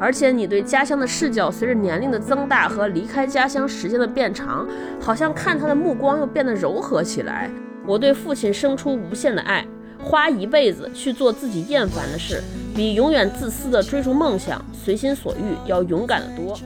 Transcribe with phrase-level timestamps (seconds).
[0.00, 4.66] 而且你对家乡的视角随着年龄的增大和离开家乡时间的变长，
[4.98, 7.50] 好像看他的目光又变得柔和起来。
[7.86, 9.66] 我对父亲生出无限的爱，
[10.02, 12.42] 花一辈子去做自己厌烦的事，
[12.74, 16.58] 比永远自私的追逐梦想、随心所欲要勇敢得多。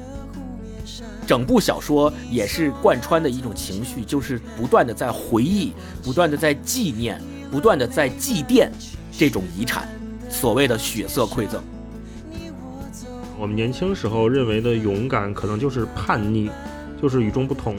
[1.26, 5.72] 整部小说也是贯穿的一种情绪，就是不断的在回忆，
[6.04, 7.20] 不断的在纪念，
[7.50, 8.68] 不断的在祭奠
[9.10, 9.88] 这种遗产，
[10.28, 11.60] 所谓的血色馈赠。
[13.44, 16.50] 我们年轻时候认为的勇敢，可能就是叛逆，
[17.02, 17.76] 就是与众不同。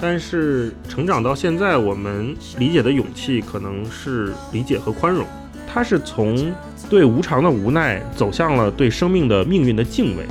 [0.00, 5.24] 但是成长到现在，我们理解的勇气，可能是理解和宽容。
[5.64, 6.52] 它是从
[6.90, 10.24] 对无常的无奈，走向了对生命的命运的敬畏。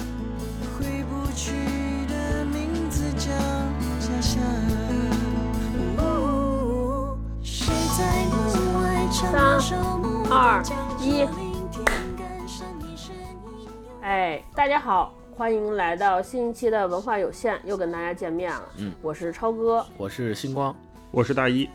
[15.38, 18.64] 欢迎来到新一期的文化有限，又跟大家见面了。
[18.78, 20.74] 嗯，我是超哥，我是星光，
[21.12, 21.70] 我是大一。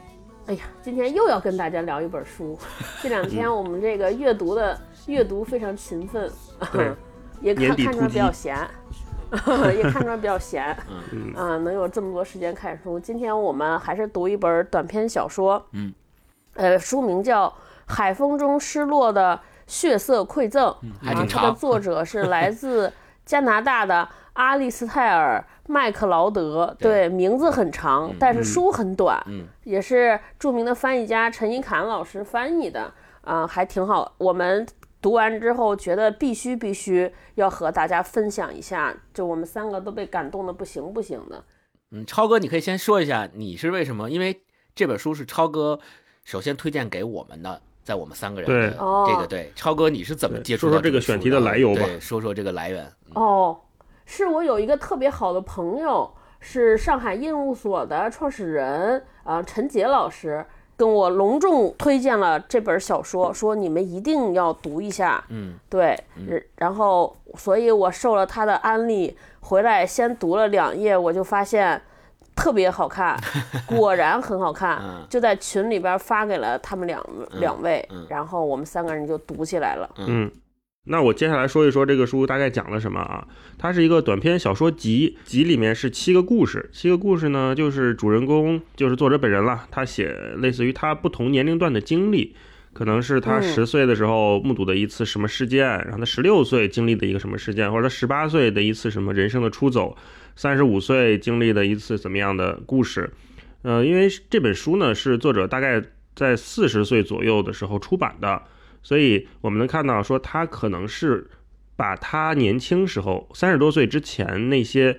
[0.47, 2.59] 哎呀，今天又要跟大家聊一本书。
[3.03, 6.31] 这两天我们这个阅读的阅读非常勤奋，
[7.43, 8.57] 也看看出来比较闲，
[9.77, 10.75] 也看出来比较闲。
[11.13, 12.99] 嗯嗯，能有这么多时间看书。
[12.99, 15.63] 今天我们还是读一本短篇小说。
[15.73, 15.93] 嗯，
[16.55, 17.53] 呃，书名叫。
[17.93, 20.69] 海风中失落的血色馈赠，
[21.05, 22.93] 啊，它的作者是来自
[23.31, 34.17] 加拿大的阿利斯泰尔·麦克劳德，对，名字很长，但是书很短，嗯，也是著名的翻译家陈一侃老师翻译的，啊，还挺好。
[34.19, 34.67] 我们
[35.01, 41.45] 读完之后觉得必须必须要和大家分享一下，就我们三个都被感动的不行不行的。
[41.93, 44.11] 嗯，超哥，你可以先说一下你是为什么？
[44.11, 44.43] 因为
[44.75, 45.79] 这本书是超哥
[46.25, 47.63] 首先推荐给我们的。
[47.91, 48.71] 在我们三个人对
[49.09, 50.69] 这个对超哥你是怎么接触？
[50.69, 51.81] 说说这个选题的来由吧。
[51.99, 52.87] 说说这个来源。
[53.15, 53.59] 哦，
[54.07, 60.47] 是我有一个特别好的朋友，是上海印务所的创始人啊，陈杰老师
[60.77, 65.25] 跟我隆重推荐了这本小说，说你们一定要读一下。
[65.29, 66.01] 嗯，对，
[66.55, 71.83] 然后所以我受了他的安利，回来先读了两页，我就发现。
[72.41, 73.15] 特别好看，
[73.69, 74.81] 果然很好看，
[75.11, 77.05] 就在群里边发给了他们两
[77.39, 79.89] 两位，然后我们三个人就读起来了。
[79.99, 80.31] 嗯，
[80.85, 83.29] 那我接下来说一说这个书大概讲了什么啊？
[83.59, 92.35] 它是一个短篇小说集，集里面是七个故事，七个故事呢就是主人公就是作者本人了，他写类似于他不同年龄段的经历，
[92.73, 99.95] 可能是他十岁的时候目睹的一次什么事件，然后他十六岁经历的一个什么事件，或者他十八岁的一次什么人生的出走。
[100.41, 103.13] 三十五岁经历的一次怎么样的故事？
[103.61, 105.83] 呃，因为这本书呢是作者大概
[106.17, 108.41] 在四十岁左右的时候出版的，
[108.83, 111.29] 所以我们能看到说他可能是
[111.77, 114.99] 把他年轻时候三十多岁之前那些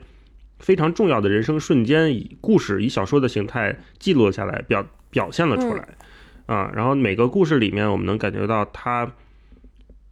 [0.60, 5.88] 非常重要的人生瞬间以故事以小说的形态记录下来，表表现了出来
[6.46, 6.72] 啊。
[6.76, 9.12] 然后每个故事里面，我们能感觉到他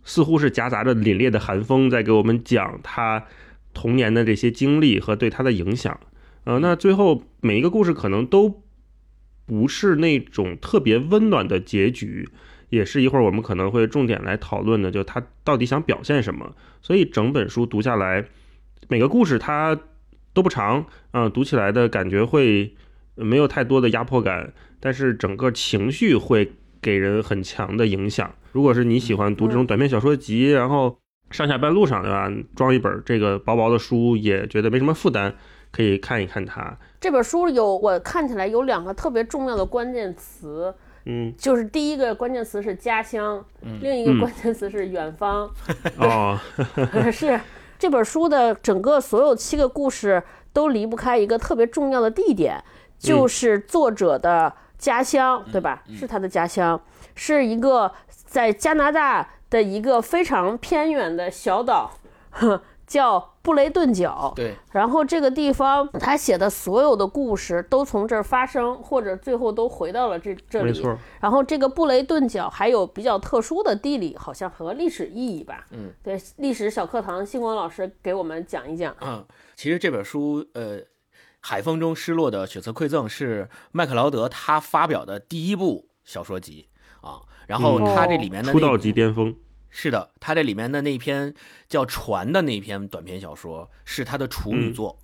[0.03, 3.23] 似乎是夹杂着凛冽的寒风，在给我们讲他。
[3.79, 5.97] 童年的这些经历和对他的影响，
[6.43, 8.61] 呃，那最后每一个故事可能都
[9.45, 12.27] 不是那种特别温暖的结局，
[12.71, 16.53] 也是一会儿我们可能会重点来讨论的，就他到底想表现什么。
[16.81, 18.25] 所以整本书读下来，
[18.89, 19.79] 每个故事它
[20.33, 22.75] 都不长，嗯，读起来的感觉会
[23.15, 24.51] 没有太多的压迫感，
[24.81, 26.51] 但是整个情绪会
[26.81, 28.35] 给人很强的影响。
[28.51, 30.99] 如果是你喜欢读这种短篇小说集，然后。
[31.31, 32.29] 上下班路上，对吧？
[32.55, 35.33] 装一本这个薄薄的书，也觉得没什么负担，
[35.71, 36.75] 可以看一看它。
[36.99, 40.73] 这本书有我看起来有两个特别重要的关键词，
[41.05, 43.43] 嗯，就是第一个关键词是家乡，
[43.81, 45.49] 另一个关键词是远方。
[45.97, 46.39] 哦，
[47.11, 47.39] 是
[47.77, 52.61] 这本书的整个所有七个故事都离不开一个特别重要的地点，
[52.97, 55.83] 就是作者的家乡，对吧？
[55.95, 56.81] 是他的家乡，
[57.15, 59.29] 是一个在加拿大。
[59.49, 61.91] 的一个非常偏远的小岛，
[62.85, 64.33] 叫布雷顿角。
[64.35, 70.71] 对，然后这个地方他写的所有的故事都从这儿发生，或者最后都回到了这这里。
[70.71, 70.97] 没错。
[71.21, 75.67] 然后这个布雷顿角还有比较特殊的地理，好像和历史意义吧。
[75.71, 78.95] 嗯，对，历史小课堂，星光老师给我们讲一讲。
[79.01, 79.23] 嗯，
[79.55, 80.79] 其实这本书，呃，
[81.41, 86.78] 《海风中失落的血色馈赠》是麦克劳德他发表的第一部小说集啊。
[87.49, 89.35] 然后他这里面的出道即巅峰，
[89.71, 91.33] 是的，他这里面的那篇
[91.67, 94.99] 叫《船》的那篇短篇小说是他的处女作，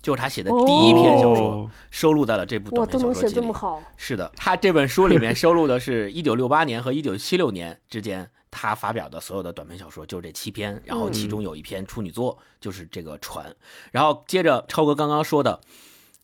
[0.00, 1.70] 就是他写的第一篇小说，哦。
[1.90, 3.40] 收录在了这部，短篇小都能写说集里。
[3.42, 13.54] 这么好，是的，他这本书里面收录的是一九六八年和一九七六年之间他发表的所有的短篇小说，就是这七篇，然后其中有一篇处女作就是这个船。
[13.92, 15.60] 然后接着超哥刚刚说的，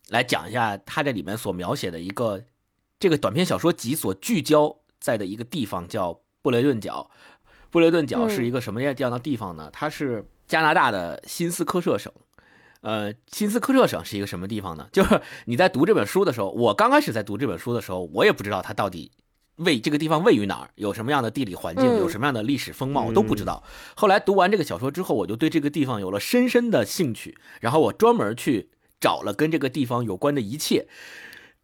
[0.08, 2.42] 来讲一下他这里面所描写的一个
[2.98, 7.10] 这个短篇小说集所聚焦在的一个地方叫布雷顿角。
[7.70, 9.70] 布雷顿角是一个什么样样的地方呢？
[9.72, 12.12] 它是加拿大的新斯科舍省。
[12.80, 14.88] 呃，新斯科舍省是一个什么地方呢？
[14.92, 19.12] 就是你在读这本书的时候，我刚开始在读这本书的时候，我也不知道它到底
[19.56, 23.62] 位这个地方位于哪儿，有什么样的地理环境，嗯有什么样的历史风貌，我都不知道。
[23.94, 30.88] 后来读完这个小说之后，我就对这个地方有了深深的兴趣，然后我专门去找了跟这个地方有关的一切，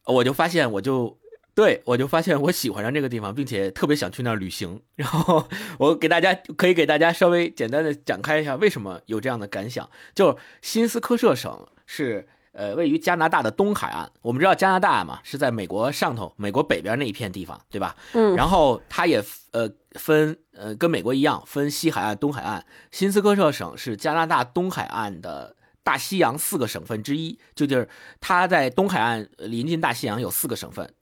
[0.04, 1.18] 我就发现我就。
[1.56, 4.78] 对，我就发现我喜欢上这个地方，并且特别想去那儿旅行。
[4.94, 5.48] 然后
[5.78, 9.88] 我给大家可以给大家稍微简单的展开一下为什么有这样的感想。
[10.14, 17.96] 就是新斯科舍省是呃位于加拿大的东海岸，我们知道加拿大嘛是在美国上头，美国北边那一片地方，对吧？
[18.12, 22.66] 嗯，然后它也呃分呃跟美国一样分西海岸、东海岸。
[22.90, 27.88] 新斯科舍省是加拿大东海岸的大西洋四个省份之一，就就是
[28.20, 30.92] 它在东海岸呃临近大西洋有四个省份。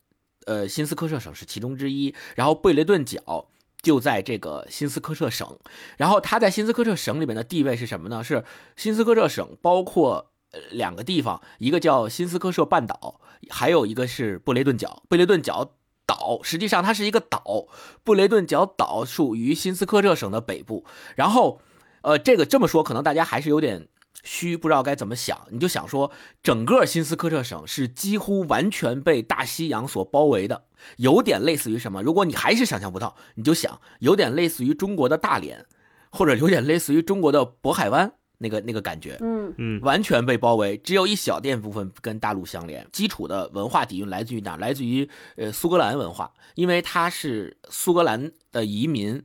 [0.46, 3.48] 呃，新斯科舍省是其中之一，然后贝雷顿角
[3.82, 5.58] 就在这个新斯科舍省，
[5.96, 8.22] 然后它在新斯科舍省里面的地位是什么呢？
[8.22, 8.44] 是
[8.76, 10.30] 新斯科舍省包括
[10.70, 13.20] 两个地方，一个叫新斯科舍半岛，
[13.50, 15.02] 还有一个是布雷顿角。
[15.08, 15.72] 布雷顿角
[16.06, 17.66] 岛实际上它是一个岛，
[18.02, 20.84] 布雷顿角岛属于新斯科舍省的北部。
[21.16, 21.60] 然后，
[22.02, 23.88] 呃，这个这么说可能大家还是有点。
[24.22, 26.10] 虚不知道该怎么想，你就想说，
[26.42, 30.64] 整个新斯科特省是几乎完全被大西洋所包围的，
[30.96, 32.02] 有点类似于什么？
[32.02, 35.66] 如果你还是想象不到，你就想有点类似于中国的大连，
[36.10, 42.86] 或者有点类似于中国的渤海湾那个那个感觉，嗯嗯完全被包围，只有一小点部分跟大陆相连。
[42.92, 44.56] 基础的文化底蕴来自于哪？
[44.56, 49.22] 来自于呃苏格兰文化，因为它是苏格兰的移民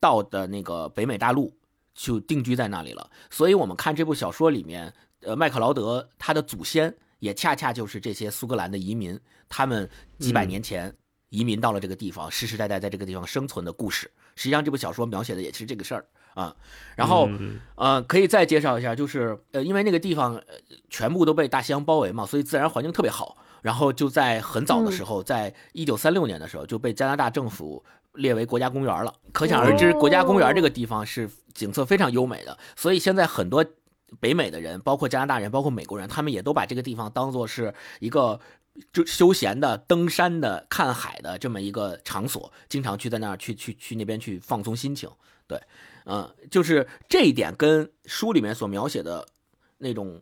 [0.00, 1.52] 到的那个北美大陆。
[1.94, 4.92] 就定居在那里了，所以我们看这部小说里面，
[5.22, 9.88] 呃，麦克劳德他的祖先也恰恰就是这些苏格兰的移民，他们
[10.18, 10.94] 几百年前
[11.28, 14.10] 移民到了这个地方，世世代代在这个地方生存的故事。
[14.36, 16.54] 实际上，这部小说描写的也是这个事儿啊。
[16.96, 17.28] 然后，
[17.74, 20.54] 呃，可以再介绍一下，就是呃，因为那个地方呃
[20.88, 23.36] 全部都被大西洋包围嘛，所以自然环境特别好。
[23.60, 27.84] 然后就在很早的时候，在一九三六年的时候，就被加拿大政府
[28.14, 29.12] 列为国家公园了。
[29.32, 32.58] 可想而知，国家公园这个地方是景色非常优美的。
[32.76, 33.64] 所以现在很多
[34.18, 38.40] 北美的人，包括加拿大人，包括美国人，他们也都把这个地方当做是一个
[38.92, 45.10] 就休闲的、登山的、看海的这么一个场所，经常去在那儿去去去那边去放松心情。
[45.46, 45.60] 对，
[46.04, 49.26] 嗯，就是这一点跟书里面所描写的
[49.78, 50.20] 那种。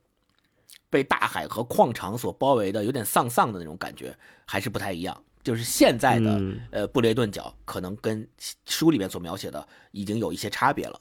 [0.90, 4.16] 被大海和矿场所包围的有点丧丧的那种感觉，
[4.46, 5.22] 还是不太一样。
[5.42, 8.26] 就是现在的、嗯呃布雷顿角，可能跟
[8.64, 10.98] 书里面所描写的已经有一些差别了。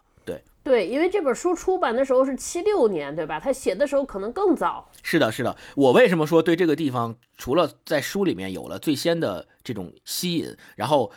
[0.68, 3.40] 对，因为这本书出版的时候是七六年，对吧？
[3.40, 4.92] 他写的时候可能更早。
[5.02, 5.56] 是的，是的。
[5.75, 11.10] 我为什么说对这个地方，除了在书里面有了最先的这种吸引，然后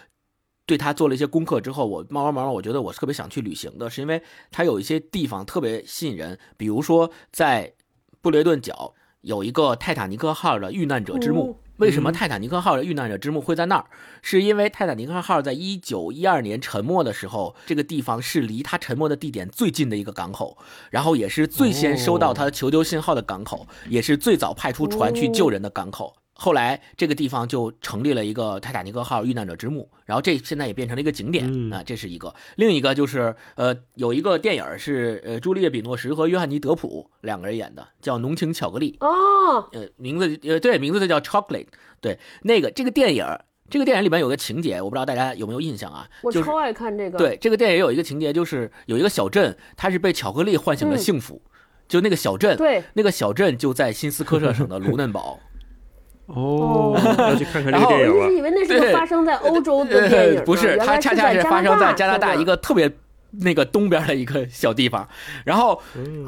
[0.67, 7.75] 对他做了一些功课之后，我慢慢慢慢，我觉得我特别想去旅行的，是因为它有一些地方特别吸引人，比如说在
[8.21, 11.51] 布雷顿角有一个泰坦尼克号的遇难者之墓。
[11.51, 13.87] 哦为什么泰坦尼克号的遇难者之墓会在那儿？
[14.21, 20.59] 是因为泰坦尼克号在一九一二年沉没的时候，这个地方是离它沉没的地点最近的一个港口，
[20.91, 26.15] 然后也是最先收到它求救信号的港口，也是最早派出船去救人的港口。
[26.43, 32.35] 后来这个地方就成立了一个泰坦尼克号遇难者之墓，然后这现在也变成了一个景点嗯啊，这是一个。
[32.57, 38.97] 另一个就是呃，有一个电影是呃朱丽叶·比诺什和约翰尼·德普两个人演的，叫《浓情巧克力》。
[39.07, 41.67] 哦，呃，名字呃对，名字就叫 Chocolate。
[42.01, 43.27] 对，那个这个电影，
[43.69, 46.09] 这个电影里面有个情节，我不知道大家有没有印象啊？
[46.23, 51.43] 我超爱看这个。，对这个电影有一个情节，就是有一个小镇，它是被巧克力唤醒了嗯幸福，
[51.87, 55.39] 就那个小镇，对，那个小镇就在新斯科舍省的卢嫩堡。
[56.35, 58.37] 哦，要去看看这然后个电影了我一直。
[58.39, 62.91] 以为那是个对发生在欧洲的电影不是，它恰恰是发生在加拿加大一个特别
[63.31, 65.09] 那个东边的一个小地方。
[65.45, 65.81] 然后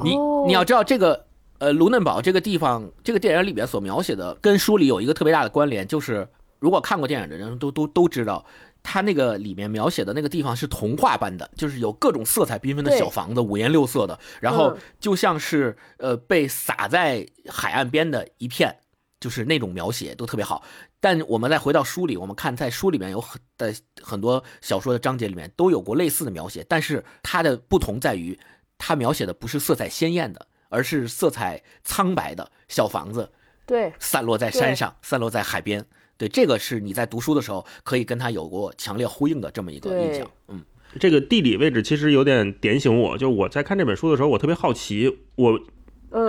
[0.03, 1.27] 你哦你要知道这个
[1.59, 6.29] 呃卢嫩堡这个地方，这个电影里边所描写的跟书里有一个特别大的关联，就是
[6.59, 8.45] 如果看过电影的人都都都知道。
[8.85, 18.75] 它那个里面描写的那个地方是童话般的，就是有各种色彩缤纷的对小房子，五颜六色的，然后嗯就像是呃被撒在海岸边的一片，
[19.23, 20.63] 就是那种描写都特别好。
[21.01, 28.39] 但我们再回到书里，我们看在书里面有很的很多小说的章节里面都有过类似的描写，但是它的不同在于，
[28.77, 33.31] 它描写的不是色彩鲜艳的，而是色彩苍白的小房子，
[33.65, 35.87] 对，散落在山上，散落在海边。
[36.19, 40.31] 对，这个是你在读书的时候可以跟他有过强烈呼应的这么一个印象。
[40.49, 40.63] 嗯，
[41.01, 45.19] 这个地理位置其实有点点醒我，就我在看这本书的时候，我特别好奇。
[45.35, 45.59] 我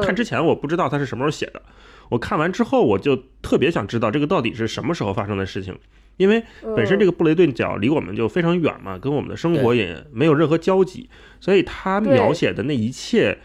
[0.02, 1.62] 看之前我不知道他是什么时候写的，
[2.14, 5.76] 我看完之后我就特别想知道这个到底是什么时候发生的事情，
[6.18, 6.44] 因为
[6.76, 13.40] 本身这个布雷顿角离我们就非常远嘛，跟我们的生活也没有任何交集，所以他描写的那一切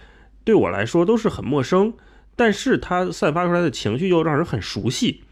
[0.44, 1.94] 对我来说都是很陌生，
[2.36, 5.22] 但是他散发出来的情绪又让人很熟悉。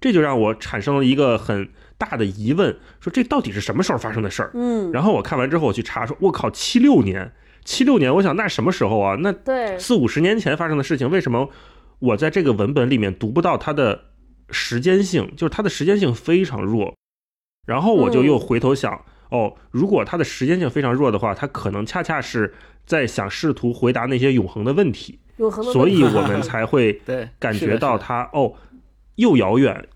[0.00, 4.50] 这就让我产生了一个很大的疑问，说这到底是什么时候发生的事儿？
[4.54, 7.32] 嗯，然后我看完之后我去查，说我靠，七六年，
[7.64, 9.16] 七六年，我想那什么时候啊？
[9.20, 11.48] 那对四五十年前发生的事情，为什么
[11.98, 14.04] 我在这个文本里面读不到它的
[14.50, 15.32] 时间性？
[15.36, 16.94] 就是它的时间性非常弱。
[17.66, 27.00] 然后我就又回头想，哦，如果它的时间性非常弱的话，它可能恰恰是在想试图回答那些永恒的问题，永恒的，所以我们才会
[27.40, 28.54] 感觉到它哦。
[29.16, 29.88] 又遥远，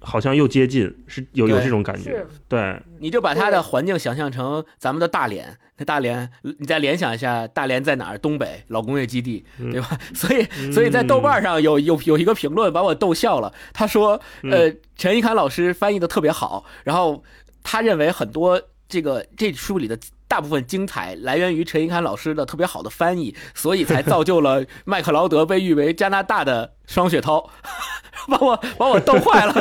[0.00, 2.26] 好像又接近，是有有这种感觉。
[2.48, 8.18] 对，你就把它的环境想象成咱们的大连，那大连，你再联想一下，大连在哪儿？
[8.18, 9.98] 东北老工业基地，对吧？
[10.14, 13.52] 所以，所以在豆瓣上有有有一个评论把我逗笑了。
[13.72, 17.22] 他说，呃，陈一侃老师翻译的特别好，然后
[17.62, 19.98] 他认为很多这个这书里的。
[20.30, 27.50] 大部分精彩来源于陈一侃老师的特别好的翻译，所以才造就了麦克劳德被誉为加拿大的双雪涛，
[28.30, 29.52] 把我把我逗坏了，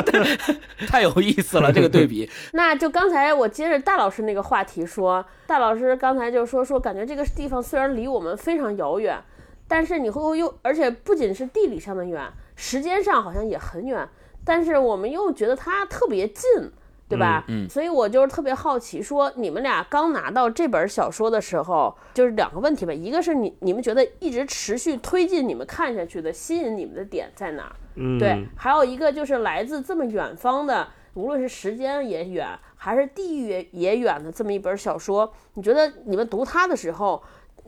[0.88, 2.30] 太有意思了这个对比。
[2.54, 9.20] 那就刚才我接着大老师那个话题说，大老师刚才就说说，感觉这个地方虽然离我们非常遥远，
[9.68, 14.08] 但是你会又而且不仅是地理上的远，时间上好像也很远，
[14.46, 16.46] 但是我们又觉得它特别近。
[17.10, 17.44] 对吧？
[17.48, 22.94] 嗯，所以我就是特别好奇，说你们俩刚拿到这本小说的时候，就是两个问题吧。
[22.94, 27.76] 一个是你你们觉得一直持续推进你们看下去的吸引你们的点在哪儿？
[27.96, 28.48] 嗯，对。
[28.56, 37.22] 还有一个就是来自这么远方的，无论是时间也远，还是地域也远的这么一本小说，你觉得你们读它的时候，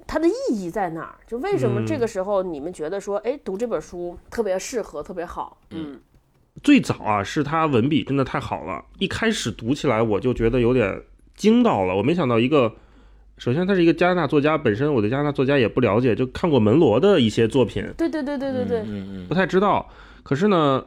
[0.05, 1.15] 它的意义在哪儿？
[1.25, 5.57] 就为什么这个时候你们觉得说，哎，读这本书特别适合，特别好？
[5.71, 5.99] 嗯。
[6.61, 11.01] 最早啊，是他文笔真的太好了，一开始读起来我就觉得有点
[11.35, 11.95] 惊到了。
[11.95, 12.73] 我没想到一个，
[13.37, 19.89] 首先他是一个加拿大作家，本身我对加拿大作家也不了解，就看过门罗的一些作品，对对对对对对，嗯嗯，不太知道。
[20.23, 20.85] 可是呢，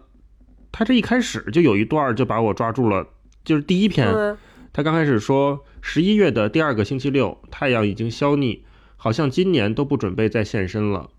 [0.71, 3.07] 他这一开始就有一段就把我抓住了，
[3.45, 4.37] 就是第一篇，
[4.73, 8.61] 他刚开始说十一月的第二个星期六，太阳已经消匿，
[8.97, 11.11] 好像今年都不准备再现身了。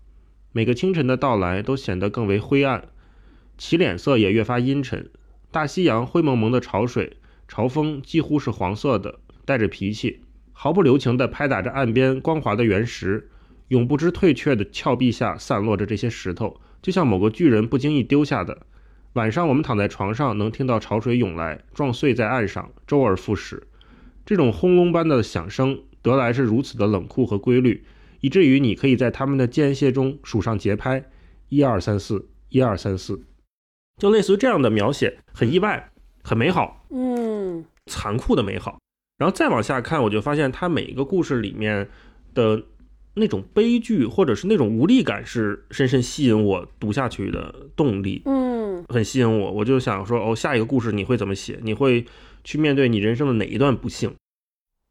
[0.52, 2.84] 每个清晨的到来都显得更为灰暗。
[3.58, 5.08] 其脸色也越发阴沉，
[5.50, 7.16] 大西洋灰蒙蒙的潮水，
[7.48, 10.20] 潮风几乎是黄色的，带着脾气，
[10.52, 13.30] 毫不留情地拍打着岸边光滑的原石，
[13.68, 18.66] 永不知退却的峭壁下散落着这些石头，就像某个巨人不经意丢下的。
[19.14, 23.66] 晚上我们躺在床上，能听到潮水涌来，撞碎在岸上，周而复始。
[24.26, 27.84] 这种轰隆般的响声，得来是如此的冷酷和规律，
[28.20, 31.04] 以至于你可以在它们的间歇中数上节拍：
[31.48, 33.22] 一二三四，一二三四。
[33.96, 35.90] 就类似于这样的描写，很意外，
[36.22, 38.78] 很美好，嗯，残酷的美好。
[39.18, 41.88] 然后再往下看，我就发现他每一个故事里面
[42.34, 42.62] 的
[43.14, 49.50] 那种悲剧，或者是那种无力感，是深深吸引我读下去的动力，嗯，很吸引我。
[49.50, 51.58] 我就想说，哦，下一个故事你会怎么写？
[51.62, 52.04] 你会
[52.44, 54.14] 去面对你人生的哪一段不幸？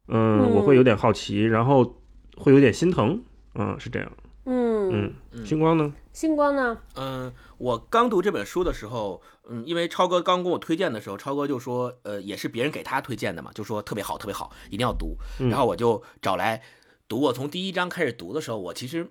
[0.08, 2.00] 嗯，我会有点好奇，然后
[2.36, 3.22] 会有点心疼，
[3.54, 4.10] 嗯，是这样。
[4.48, 5.92] 嗯嗯，星光呢？
[6.12, 6.78] 星光呢？
[6.96, 15.16] 嗯，我刚读这本书的时候，嗯，因为超哥刚跟我推荐的时候，超哥就说，呃，也是别人给他推荐的嘛，就说特别好，特别好，一定要读。
[15.38, 16.62] 然后我就找来
[17.08, 17.20] 读。
[17.20, 19.10] 我从第一章开始读的时候，我其实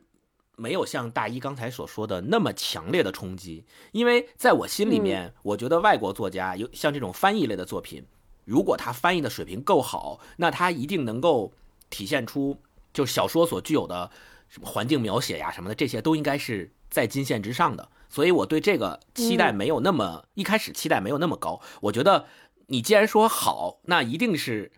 [0.56, 8.06] 没有像大一刚才所说的那么强烈的冲击，因为在我心里面，我觉得外国作家有像这种翻译类的作品，
[8.44, 11.52] 如果他翻译的水平够好，那他一定能够
[11.90, 12.62] 体现出
[12.94, 14.12] 就小说所具有的。
[14.48, 21.60] 什么环境描写呀，什么的，这些都应该是在金线之上的，所以我对这个期待没有那么一开始期待没有那么高。
[21.82, 22.28] 我觉得
[22.68, 24.72] 你既然说好，那一定是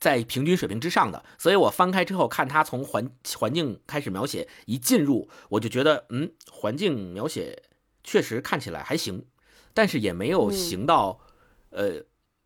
[0.00, 1.22] 在平均水平之上的。
[1.36, 7.62] 所以我翻开之后看他从环环境开始描写，一进入我就觉得，嗯，环境描写
[8.02, 9.26] 确实看起来还行，
[9.74, 11.20] 但是也没有行到，
[11.68, 12.04] 呃，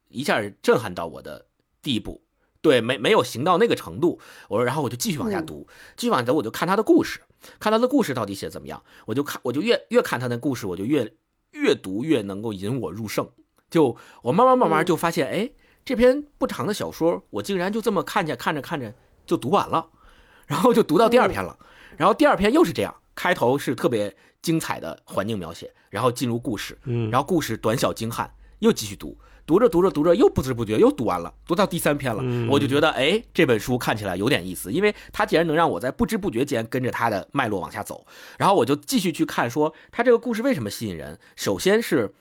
[0.08, 1.46] 一下震撼到我的
[1.80, 2.25] 地步。
[2.61, 4.20] 对，没没有行到那个程度。
[4.49, 7.20] 我说，然后我就继续往下读，继续往下读，我就看他的故事，
[7.58, 8.82] 看他的故事到底写怎么样。
[9.06, 11.14] 我就看，我就越越看他的故事，我就越
[11.52, 13.28] 越读越能够引我入胜。
[13.70, 15.50] 就我慢慢慢慢就发现，哎，
[15.84, 18.94] 这篇不长的小说，我竟然就这么看见看着看着
[19.26, 19.88] 就读完了，
[20.46, 21.58] 然后就读到第二篇了，
[21.96, 22.94] 然后第二篇又是这样。
[23.14, 29.18] 开头是特别精彩的环境描写，然后进入故事，嗯，然后故事短小精悍，又继续读，
[29.52, 38.06] 读着读着读着又不知不觉又读完了，读到第三篇了，嗯我就觉得哎，这本书看起来有点意思，因为它竟然能让我在不知不觉间跟着它的脉络往下走，
[38.38, 41.21] 然后我就继续去看说它这个故事为什么吸引人。
[41.37, 42.14] 首先是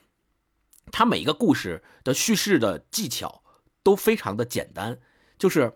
[0.92, 3.42] 它每一个故事的叙事的技巧
[3.82, 5.00] 都非常的简单，
[5.38, 5.72] 就是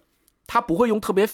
[0.45, 1.25] 它不会用特别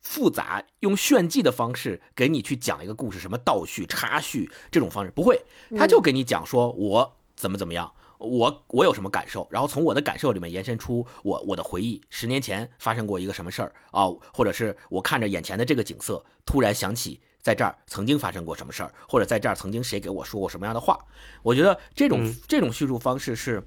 [0.00, 5.40] 复杂、用炫技的方式给你去讲一个故事，什么倒叙、插叙这种方式不会，
[5.78, 7.92] 他就给你讲说我怎么怎么样。
[8.18, 20.98] 我我有什么感受，然后从我的感受里面延伸出我我的回忆，十年前发生过一个什么事儿啊，或者是我看着眼前的这个景色，突然想起在这儿曾经发生过什么事儿，或者在这儿曾经谁给我说过什么样的话。
[21.42, 23.62] 我觉得这种、嗯这种叙述方式是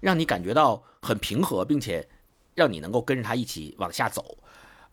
[0.00, 2.06] 让你感觉到很平和，并且
[2.54, 4.36] 让你能够跟着他一起往下走。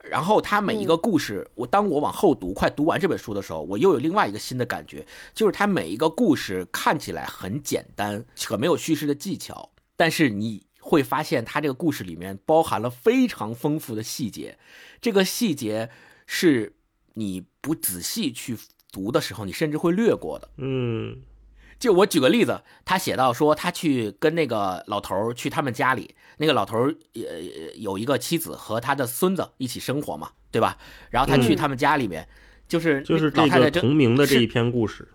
[0.10, 14.58] 然后他每一个故事，我当我往后读，快读完这本书的时候，我又有另外一个新的感觉，就是他每一个故事看起来很简单，可没有叙事的技巧，但是你会发现他这个故事里面包含了非常丰富的细节，
[15.00, 15.90] 这个细节
[16.26, 16.74] 是
[17.14, 18.58] 你不仔细去
[18.92, 20.50] 读的时候，你甚至会略过的。
[20.58, 21.22] 嗯
[21.82, 27.22] 就我举个例子，他写到说，他去跟那个老头儿去他们家里，那个老头儿呃
[27.74, 30.78] 有一个妻子和他的孙子一起生活嘛，对吧？
[31.10, 32.30] 然后他去嗯他们家里面，
[32.68, 35.08] 就是就是老太太正同名的这一篇故事，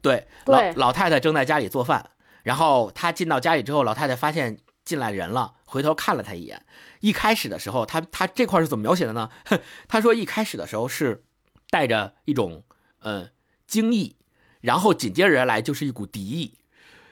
[0.00, 2.10] 对，对老老太太正在家里做饭，
[2.42, 6.64] 然后他进到家里之后，老太太发现进来人了，回头看了他一眼。
[7.00, 9.28] 一开始的时候，他他这块是怎么描写的呢？
[9.86, 11.22] 他说一开始的时候是
[11.68, 12.64] 带着一种
[13.00, 13.28] 呃
[13.66, 14.16] 惊异，
[14.64, 16.54] 然后紧接着而来就是一股敌意。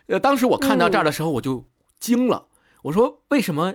[0.06, 1.66] 呃，当时我看到这儿的时候，我就
[2.00, 2.46] 惊了，
[2.82, 3.74] 我说为什么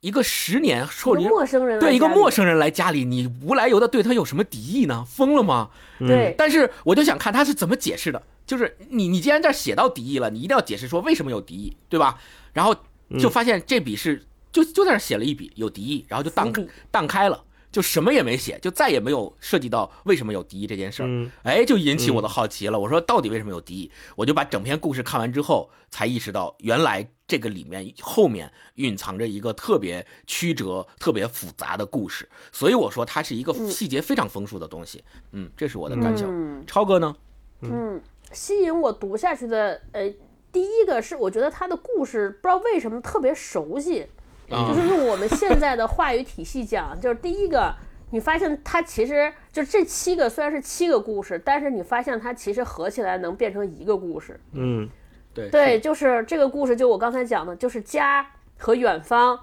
[0.00, 5.04] 一个十年受人一个陌生人对一个陌生人来家里，你无来由的对他有什么敌意呢？
[5.06, 5.70] 疯了吗？
[6.00, 12.18] 嗯对但是我就想看他是怎么解释的，就是你你既然这儿写到敌意了，你一定要解释说为什么有敌意，对吧？
[12.54, 12.74] 然后
[13.20, 16.50] 就发现这笔是就就在那儿写了一笔有敌意，然后就荡
[16.90, 21.06] 荡开了，就什么也没写，就再也没有涉及到为什么有敌意这件事儿。
[21.08, 22.78] 嗯哎，就引起我的好奇了。
[22.78, 23.90] 我说到底为什么有敌意？
[24.14, 32.28] 我就把整篇故事看完之后，才意识到原来这个里面后面蕴藏着一个特别曲折、特别复杂的故事。
[32.52, 35.02] 所以我说它是一个细节非常丰富的东西。
[35.32, 36.28] 嗯，这是我的感想。
[36.30, 37.16] 嗯超哥呢？
[37.62, 38.00] 嗯，
[38.32, 40.12] 吸引我读下去的，呃，
[40.52, 44.06] 第一个是我觉得他的故事不知道为什么特别熟悉，啊
[44.52, 47.74] 就是用我们现在的话语体系讲，就是第一个，
[48.10, 54.38] 你发现它其实就这七个虽然是七个故事，但是你发现它其实合起来能变成一个故事。
[54.52, 54.88] 嗯
[55.32, 55.48] 对。
[55.48, 58.26] 对，就是这个故事，就我刚才讲的，就是家
[58.58, 59.40] 和远方，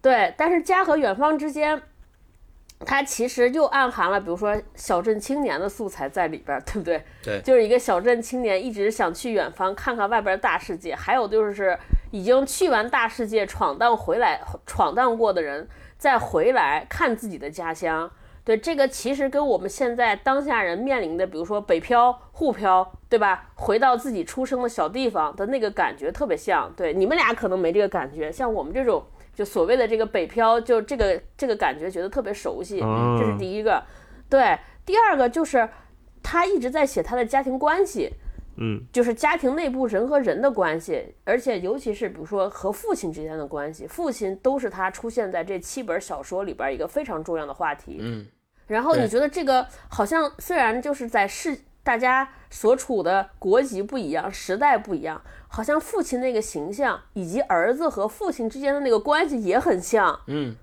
[0.00, 1.82] 对，但是家和远方之间，
[2.84, 7.04] 它其实又暗含了，比如说小镇青年的素材在里边儿，对不对？
[7.22, 11.78] 对就是一个小镇青年一直想去远方看看外边的大世界，还有就是
[12.10, 18.10] 已经去完大世界闯荡回来闯荡过的人，再回来看自己的家乡。
[18.44, 23.50] 对，这个其实跟我们现在当下人面临的，比如说北漂、沪漂，对吧？
[23.54, 26.72] 回到自己出生的小地方的那个感觉特别像。
[26.76, 33.82] 对，你们俩可能没这个感觉，像我们这种就所谓的这个北漂，就这个这个感觉觉得特别熟悉，哦这是第一个。
[34.28, 35.68] 对，第二个就是
[36.22, 38.10] 他一直在写他的家庭关系，
[38.56, 47.98] 嗯就是家庭内部人和人的关系，而且尤其是比如说和父亲之间的关系，父亲都是他出现在这七本小说里边一个非常重要的话题。
[48.00, 48.26] 嗯，
[48.66, 55.20] 然后你觉得这个好像虽然就是在世大家所处的国籍不一样，时代不一样，
[55.54, 60.18] 好像父亲那个形象以及儿子和父亲之间的那个关系也很像。
[60.26, 60.56] 嗯，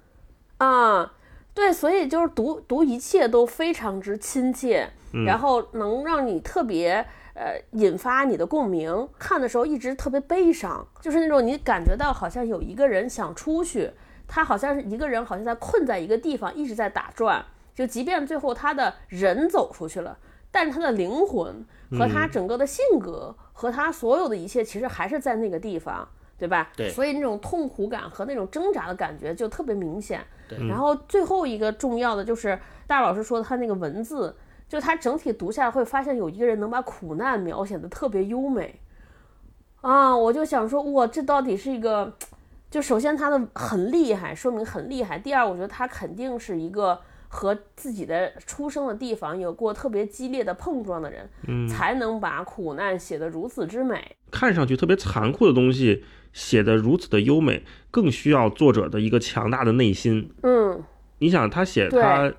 [0.58, 1.13] 啊，
[1.54, 4.89] 对，所以就是读读一切都非常之亲切，
[5.28, 9.08] 然后能让你特别呃引发你的共鸣。
[9.19, 13.91] 看的时候一直特别悲伤，就是那种你感觉到好像有一个人想出去，
[14.28, 17.45] 他好像是一个人，好像在困在一个地方，一直在打转。
[17.75, 20.17] 就即便最后他的人走出去了，
[20.52, 26.08] 但是他的灵魂和他整个的性格、和他所有的一切，其实还是在那个地方。
[26.40, 26.72] 对吧？
[26.74, 30.22] 对所以那种痛苦感和那种挣扎的感觉就特别明显。
[30.48, 32.58] 对然后最后一个重要的就是
[32.88, 34.34] 大老师说的他那个文字，
[34.70, 38.80] 就他整体读下来会发现有一个人能把苦难描写的特别优美
[39.82, 42.14] 啊，我就想说哇，这到底是一个，
[42.72, 45.20] 就首先他的很厉害，说明很厉害。
[45.20, 54.04] 第二，我觉得他肯定是一个和自己的出生的地方有过特别激烈的碰撞的人，才能把苦难写得如此之美。
[54.32, 60.32] 看上去特别残酷的东西写得如此的优美，更需要作者的一个强大的内心。
[60.42, 60.84] 嗯，
[61.20, 62.34] 你想，他写他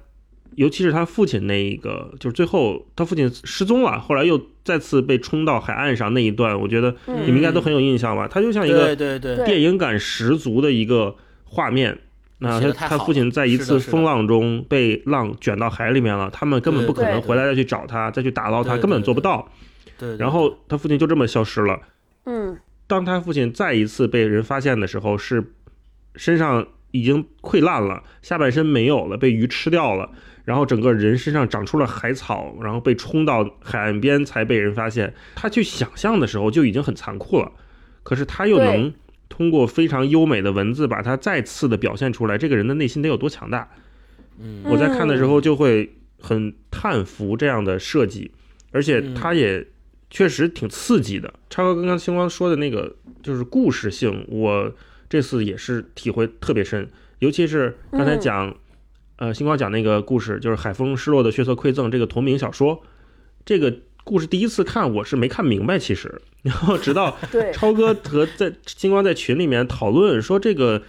[0.56, 8.26] 尤其是他父亲那一个，就是最后他父亲失踪了，后来又再次被冲到海岸上那一段，我觉得嗯你们应该都很有印象吧？
[8.26, 11.96] 他就像一个对对对对电影感十足的一个画面。
[12.48, 19.50] 得太好了他父亲在一次风浪中被浪卷到海里面了，他们根本不可能回来再去找他，再去打捞他，根本做不到。
[19.98, 21.78] 对，对然后他父亲就这么消失了。
[22.24, 25.52] 嗯当他父亲再一次被人发现的时候，是
[26.16, 30.10] 身上已经溃烂了，下半身没有了，被鱼吃掉了，
[30.44, 35.14] 然后整个人身上长出了海草，然后被冲到海岸边才被人发现。
[35.36, 37.52] 他去想象的时候就已经很残酷了，
[38.02, 38.92] 可是他又能
[39.40, 43.70] 通过非常优美的文字把它再次的表现出来，这个人的内心得有多强大。
[44.38, 48.32] 嗯我在看的时候就会很叹服这样的设计，
[48.70, 49.66] 而且它也
[50.10, 51.32] 确实挺刺激的。
[51.48, 54.70] 超哥刚刚星光说的那个就是故事性，我
[55.08, 58.54] 这次也是体会特别深，尤其是刚才讲，
[59.16, 62.82] 呃，星光讲那个故事，就是海风失落的血色馈赠这个同名小说，
[63.46, 67.52] 这个故事第一次看我是没看明白，其实， 然后直到 对。
[67.52, 70.82] 超哥和在星光在群里面讨论说这个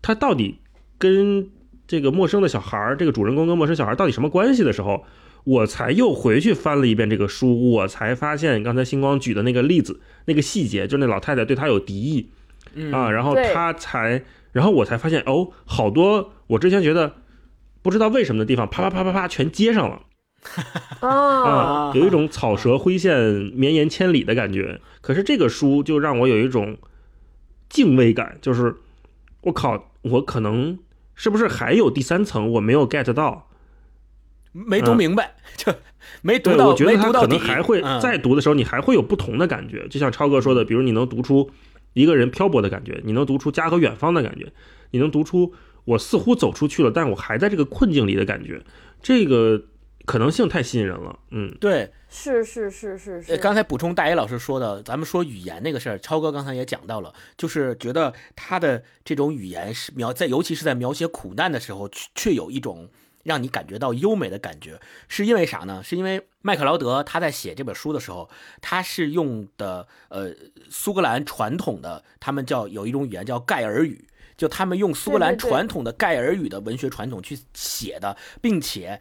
[0.00, 0.58] 他到底
[0.98, 1.48] 跟
[1.86, 5.04] 这个陌生的小孩儿，这个主人公跟陌生小孩儿到底什么关系的时候，
[5.44, 12.30] 我才又回去翻了一遍这个书，我才发现刚才星光举的那个例子，那个细节，就是那老太太对他有敌意。
[12.74, 12.92] 嗯。
[12.92, 17.14] 啊，然后他才，然后我才发现哦，好多我之前觉得
[17.82, 20.02] 不知道为什么的地方，啪啪啪啪啪全接上了。
[21.00, 23.16] 啊， 啊，有一种草蛇灰线、
[23.54, 24.80] 绵延千里的感觉。
[25.00, 26.76] 可是这个书就让我有一种
[27.68, 28.76] 敬畏感，就是
[29.42, 30.78] 我靠，我可能
[31.14, 33.48] 是不是还有第三层我没有 get 到？
[34.52, 35.72] 没读明白，就
[36.20, 39.88] 没读，到，我觉得他可能还会嗯再读的时候，你还会有不同的感觉。
[39.88, 41.50] 就像超哥说的，比如你能读出
[41.94, 44.52] 一个人漂泊的感觉，你能读出家和远方的感觉，
[44.90, 48.62] 你能读出我似乎走出去了，但我还在这个困境里的感觉。
[49.00, 49.62] 这个
[50.04, 51.18] 可能性太吸引人了。
[51.30, 62.88] 嗯，对，是是是是呃，是，刚才补充大一老师说的，咱们说语言那个事儿，超哥刚才也讲到了，就是觉得他的这种语言是描在，尤其是在描写苦难的时候，却却有一种
[63.22, 65.82] 让你感觉到优美的感觉，是因为啥呢？
[65.84, 68.28] 是因为麦克劳德他在写这本书的时候，
[68.60, 70.34] 他是用的呃
[70.68, 74.06] 苏格兰传统的，他们叫有一种语言叫盖尔语。
[74.34, 79.00] 就他们用苏格兰传统的盖尔语的文学传统去写的，并且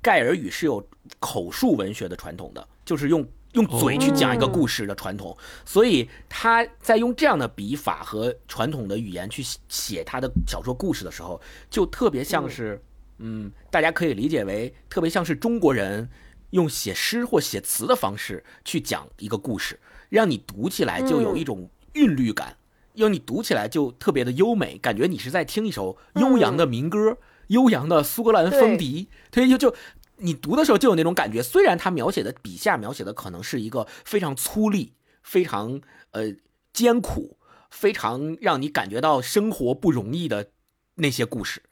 [0.00, 0.86] 盖尔语是有
[1.18, 12.80] 口述文学的传统的，就是用用嘴去讲一个故事的传统，所以他在用这样的笔法和传统的语言去写写他的小说故事的时候，就特别像是，
[13.18, 16.08] 嗯，大家可以理解为特别像是中国人
[16.50, 22.56] 用写诗或写词的方式去讲一个故事，让你读起来就有一种韵律感。
[22.94, 27.16] 因为你读起来就特别的优美，感觉你是在听一首悠扬的民歌，
[27.48, 29.74] 悠扬的苏格兰风笛，对，就就
[30.16, 31.42] 你读的时候就有那种感觉。
[31.42, 35.80] 虽然他描写的笔下描写的可能是一个非常粗粝、非常
[36.12, 36.34] 呃
[36.72, 37.36] 艰苦、
[37.70, 40.50] 非常让你感觉到生活不容易的
[40.94, 41.62] 那些故事，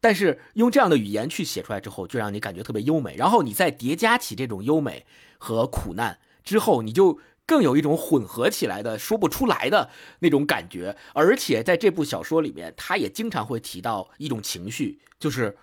[0.00, 3.16] 但是用这样的语言去写出来之后，就让你感觉特别优美。
[3.16, 5.06] 然后你再叠加起这种优美
[5.38, 7.18] 和苦难之后，你就。
[7.50, 15.56] 更有一种混合起来的说不出来的那种感觉，而且在这部小说里面，他也经常会提到一种情绪，就是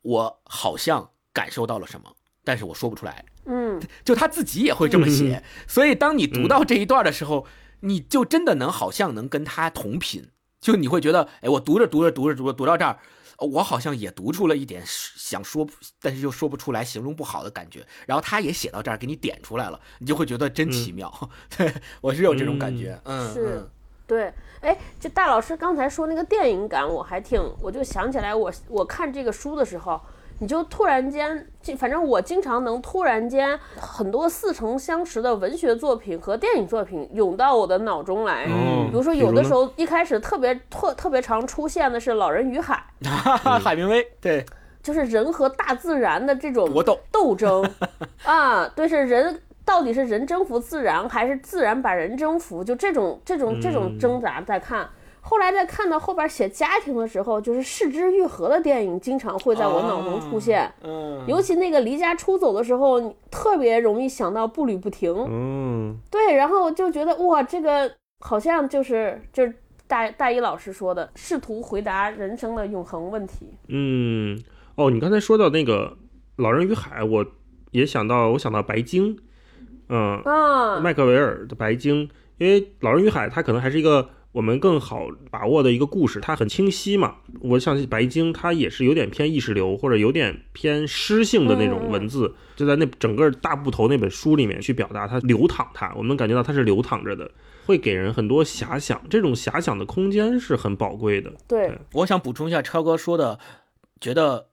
[0.00, 2.10] 我好像感受到了什么，
[2.42, 3.22] 但是我说不出来。
[3.44, 7.46] 嗯，就他自己也会这么写，所以当你读到这一段的时候，
[7.80, 12.98] 你就真的能好像能跟他同频，就你会觉得，哎，我读着读着读着读着读到这儿。
[13.40, 15.66] 我好像也读出了一点想说，
[16.00, 17.86] 但是又说不出来、形容不好的感觉。
[18.06, 21.12] 然后他也写到这儿，给你点出来了，你就会觉得真奇妙。
[21.22, 23.70] 嗯、对我是有这种感觉，嗯，是嗯，
[24.06, 24.32] 对。
[24.60, 29.98] 哎，就大老师刚才说那个电影感，我还挺，我就想起来我，我看这个书的时候，
[30.40, 38.46] 你就突然间，反正我经常能突然间很多似曾相识的文学作品和电影作品涌到我的脑中来。
[38.48, 42.82] 嗯比如说，有的时候一开始特别特特别常出现的是《老人与海
[43.58, 44.44] 》，海明威，对，
[44.82, 47.62] 就是人和大自然的这种搏斗斗争
[48.24, 52.64] 啊，对，是人到底是人征服自然，还是自然把人征服？
[52.64, 54.88] 就这种这种这种挣扎在看。
[55.22, 65.14] 后来在看到后边写家庭的时候，就是视之愈合的电影经常会在我脑中出现，嗯，尤其那个离家出走的时候，特别容易想到步履不停。
[65.28, 69.54] 嗯，对，然后就觉得哇，这个好像就是就是
[69.86, 73.46] 大大一老师说的，试图回答人生的永恒问题。
[73.68, 74.38] 嗯，
[74.76, 75.96] 哦，你刚才说到那个
[76.42, 77.26] 《老人与海》，我
[77.72, 79.18] 也想到，我想到白鲸，
[79.88, 87.16] 嗯，啊，麦克维尔的《白鲸》，因为《老人与海》它可能还是一个我们更好把握的一个故事，它很清晰嘛。
[87.40, 97.30] 我像白鲸，它也是有点偏意识流或者有点偏诗性的那种文字，就在那整个大部头那本书里面去表达它流淌，它我们感觉到它是流淌着的，
[97.66, 101.32] 会给人很多遐想，这种遐想的空间是很宝贵的。
[101.48, 103.38] 对，我想补充一下超哥说的，
[104.00, 104.49] 觉得。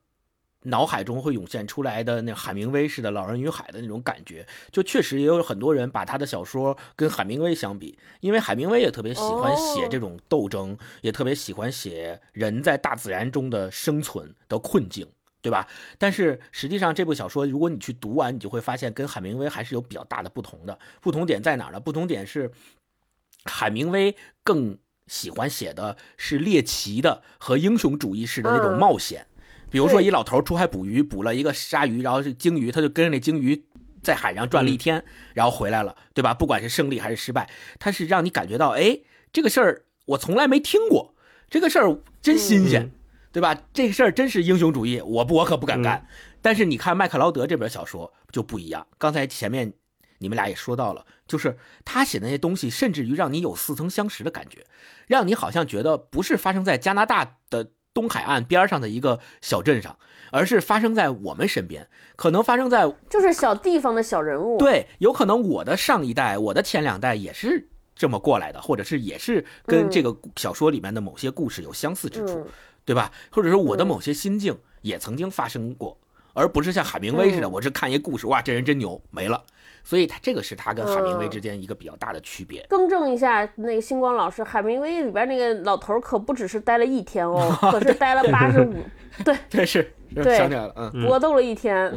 [0.68, 15.08] 脑海中会涌现出来的那海明威式的《老人与海》的那种感觉，就确实也有很多人把他的小说跟海明威相比，因为海明威也特别喜欢写这种斗争，也特别喜欢写人在大自然中的生存的困境，
[15.42, 15.68] 对吧？
[15.98, 20.78] 但是实际上这部小说，如果你去读完，你就会发现跟海明威还是有比较大的不同的。
[21.00, 21.80] 不同点在哪呢？
[21.80, 22.52] 不同点是
[23.46, 24.78] 海明威更
[25.08, 29.28] 喜欢写的是猎奇的和英雄主义式的那种冒险。
[29.70, 33.66] 比如说，一老头出海捕鱼，捕了一个鲨鱼，然后是鲸鱼，他就跟着那鲸鱼
[34.02, 35.04] 在海上转了一天，
[35.34, 36.34] 然后回来了，对吧？
[36.34, 39.00] 不管是胜利还是失败，他是让你感觉到，哎，
[39.34, 41.14] 这个事儿我从来没听过，
[41.50, 42.90] 这个事儿真新鲜，
[43.34, 43.62] 对吧？
[43.74, 46.08] 这个事儿真是英雄主义，我不我可不敢干。
[46.42, 49.74] 但是你看麦克劳德这本小说就不一样，刚才前面
[50.20, 54.66] 你们俩也说到了，就是他写的那些东西，甚至于让你有似曾相识的感觉，
[55.08, 57.72] 让你好像觉得不是发生在加拿大的。
[57.98, 59.98] 东海岸边上的一个小镇上，
[60.32, 64.60] 而是发生在我们身边，可能发生在就是小地方的小人物。
[64.60, 72.48] 对，有可能我的上一代，我的前两代也是这么过来的，或者是也是跟这个小说里面的某些故事有相似之处，
[72.86, 73.12] 对吧？
[73.32, 75.98] 或者说我的某些心境也曾经发生过，
[76.34, 79.44] 而不是像海明威似的，我是看一故事，哇，这人真牛，没了。
[79.88, 82.66] 所以，他这个是他跟海明威之间一个比较大的区别。
[82.68, 88.74] 更正一下，那个星光老师，海明威里边那个老头可不只是待了一天哦， 可是待了八十五，
[89.24, 91.90] 对，这是，对，想起来了，嗯，搏斗了一天。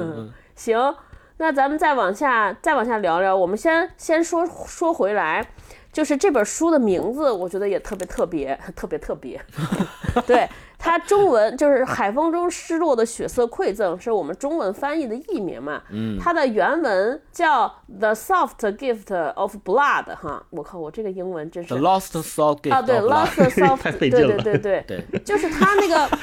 [0.54, 0.94] 行，
[1.38, 3.34] 那咱们再往下，再往下聊聊。
[3.34, 5.48] 我们先先说说回来。
[5.90, 9.40] 就是这本书的名字，我觉得也特别特别，特别特别。
[10.26, 10.46] 对
[10.78, 15.82] 它中文就是《海风中失落的血色馈赠》，是我们中文翻译的译名嘛？
[15.90, 16.16] 嗯。
[16.20, 17.66] 它的原文叫
[17.98, 21.74] 《The Soft Gift of Blood》哈，我靠，我这个英文真是。
[21.74, 22.72] The Lost Soft Gift。
[22.72, 26.08] 啊，对，Lost Soft， 对对对对对，就是它那个。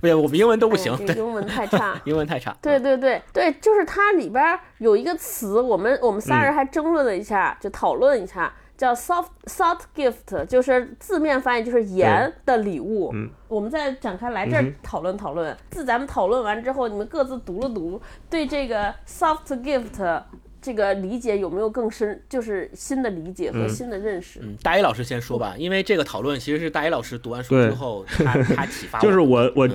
[0.00, 2.54] 不对，我们英文都不行，英文太差， 英文太差。
[2.62, 8.52] 对对对对，就是它里边有一个词，我们我们仨人还争论了一下，就讨论一下。
[8.78, 13.10] 叫 soft soft gift，就是字面翻译就是盐的礼物。
[13.12, 15.54] 嗯，我们再展开来这儿讨论讨论。
[15.68, 20.22] 自咱们讨论完之后，你们各自读了读，对这个 soft gift
[20.62, 24.38] 这个理解有没有更深，就是新的理解和新的认识？
[24.42, 29.00] 嗯，大一老师先说吧，因为这个讨论其实是大一老师读完书之后，他他启发。
[29.02, 29.68] 就是我我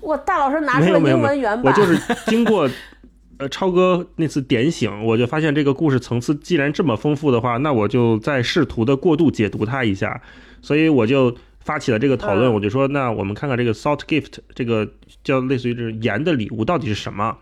[0.00, 2.68] 我大老师拿出了英文原版，我就是经过。
[3.40, 10.20] 呃，超哥那次点醒，我就发现这个故事层次既然这么丰富的话，那我就再试图的过度解读它一下，
[10.60, 12.52] 所以我就发起了这个讨论。
[12.52, 14.86] 我就说，那我们看看这个 salt gift，这个
[15.24, 17.38] 叫类似于这盐的礼物到底是什么？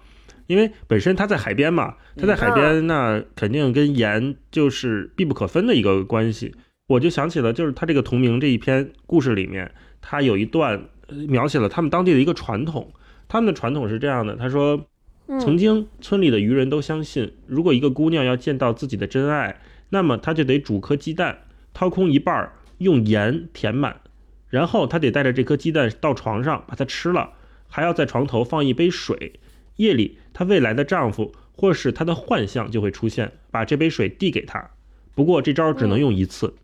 [0.46, 6.54] 因为本身它在海边嘛，它在海边，那肯定跟盐就是必不可分的一个关系。
[6.86, 9.68] 我就想起了，就是他这个同名这一篇故事里面，
[10.00, 10.80] 他有一段
[11.26, 12.92] 描写了他们当地的一个传统，
[13.26, 14.80] 他们的传统是这样的，他说。
[15.28, 19.60] 曾经，村里的渔人都相信，如果一个姑娘要见到自己的真爱，
[19.90, 21.40] 那么她就得煮颗鸡蛋，
[21.74, 24.00] 掏空一半，用盐填满，
[24.48, 27.34] 然后她得带着这颗鸡蛋到床上把它吃了，
[27.68, 29.38] 还要在床头放一杯水。
[29.76, 34.70] 夜里，她未来的丈夫或是她的幻象就会出现，把这杯水递给她。
[35.14, 36.54] 不过这招只能用一次。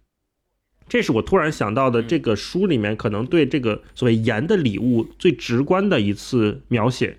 [0.88, 7.18] 这是我突然想到的，这个书里面可能对这个所谓盐的礼物最直观的一次描写。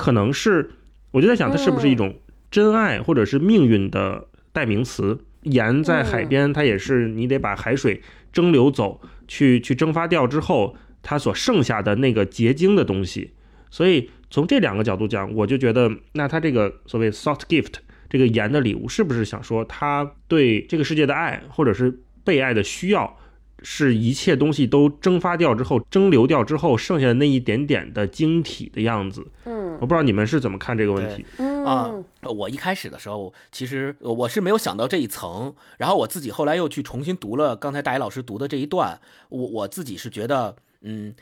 [0.00, 0.70] 可能是，
[1.10, 2.14] 我就在想，它是不是一种
[2.50, 5.18] 真爱或者是命运的代名词？
[5.42, 8.00] 盐在海边，它也是你得把海水
[8.32, 13.32] 蒸馏走，去去蒸发掉之后，它所剩下的那个结晶的东西。
[13.70, 17.74] 所以从这两个角度讲，我就觉得，那它这个所谓 soft gift
[18.08, 23.18] 这个盐的礼物，是不是想说他对这个世界的爱，或者是被爱的需要？
[23.62, 29.26] 是一切东西都蒸发掉之后，蒸馏掉之后，剩下的那一点点的晶体的样子。
[29.44, 31.24] 嗯，我不知道你们是怎么看这个问题。
[31.64, 31.90] 啊，
[32.22, 41.14] 我一开始的时候，其实我是没有想到这一层，然后我自己后来又去重新读了刚才大一老师读的这一段，我我自己是觉得，嗯，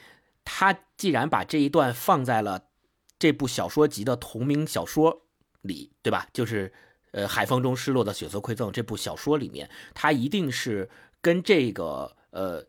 [0.44, 2.64] 他既然把这一段放在了
[3.18, 5.22] 这部小说集的同名小说
[5.62, 6.26] 里，对吧？
[6.32, 6.72] 就是
[7.12, 10.90] 呃，《海风中失落的血色馈赠》这部小说里面，他一定是
[11.22, 12.16] 跟这个。
[12.30, 12.62] 呃，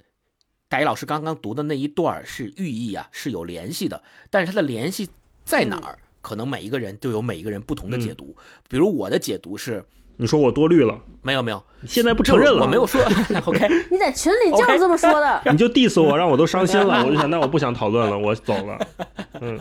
[0.69, 4.01] 大一老师刚刚读的那一段是寓意啊，是有联系的。
[4.29, 5.09] 但是它的联系
[5.49, 5.97] 在哪儿？
[6.21, 8.35] 可能每一个人都有每一个人不同的解读。
[8.67, 9.83] 比如我的解读是，
[10.17, 13.01] 你说我多虑了，没有没有，现在不承认了，我没有说。
[13.47, 15.41] OK， 你在群里就是这么说的。
[15.51, 17.03] 你就 diss 我，让我都伤心了。
[17.03, 18.77] 我就想，那我不想讨论了，我走了。
[19.41, 19.59] 嗯，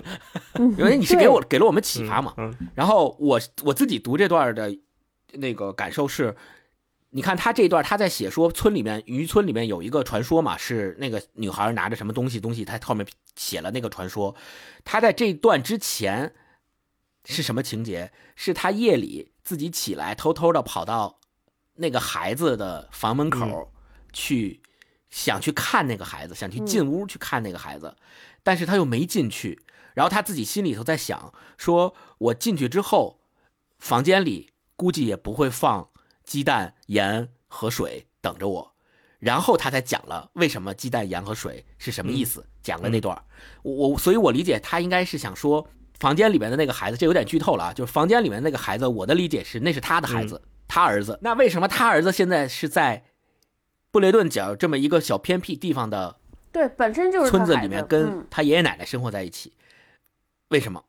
[0.77, 2.35] 因为你是给我给了我们启发嘛。
[2.37, 2.55] 嗯。
[2.74, 4.77] 然后我我自己读这段的
[5.33, 6.37] 那个感受是，
[7.11, 14.35] 你看他这一段他在写说村里面渔村里面有一个传说嘛，是那个女孩拿着什么东西东西，他后面写了那个传说。
[14.85, 16.35] 他在这段之前
[17.25, 18.12] 是什么情节？
[18.37, 19.33] 是他夜里。
[19.49, 21.21] 自己起来，偷偷的跑到
[21.77, 23.73] 那个孩子的房门口
[24.12, 24.61] 去，
[25.09, 27.97] 想去看那个孩子，想去进屋去看那个孩子，
[28.42, 29.64] 但是他又没进去。
[29.94, 33.23] 然后他自己心里头在想：说我进去之后，
[33.79, 35.88] 房间里估计也不会放
[36.28, 38.74] 鸡蛋、盐和水等着我。
[39.18, 43.20] 然后他才讲了为什么鸡蛋、盐和水是什么意思，讲了那段。
[43.62, 45.66] 我我，所以我理解他应该是想说。
[45.98, 47.72] 房间里面的那个孩子，这有点剧透了啊！
[47.72, 51.18] 就是房间里面那个孩子，我的理解是那是他的孩子，他儿子。
[51.22, 53.02] 那为什么他儿子现在是在
[53.90, 56.20] 布雷顿角这么一个小偏僻地方的？
[56.52, 59.54] 对，本身就是村子里面跟他爷爷奶奶生活在一起。
[60.50, 60.84] 为什么？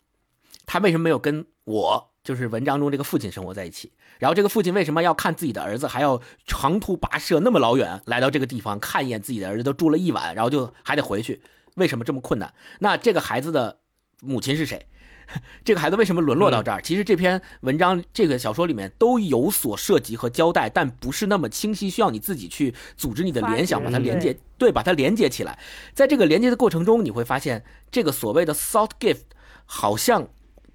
[0.67, 3.91] 他为什么没有跟我，就是文章中这个父亲生活在一起？
[4.19, 9.63] 然后这个父亲为什么要看自己的儿子，还要长途跋涉那么老远来到这个地方看一眼自己的儿子？
[9.63, 11.41] 都住了一晚，然后就还得回去，
[11.73, 12.53] 为什么这么困难？
[12.81, 13.79] 那这个孩子的
[14.21, 14.85] 母亲是谁？
[15.65, 16.79] 这个孩子为什么沦落到这儿？
[16.83, 25.57] 其实这篇文章、这个小说里面都有所涉及和交代，但不是那么清晰，需要你自己去组织你的联想，把它连接，对，把它连接起来。
[25.95, 29.23] 在这个连接的过程中，你会发现，这个所谓的 “salt gift”
[29.65, 30.27] 好像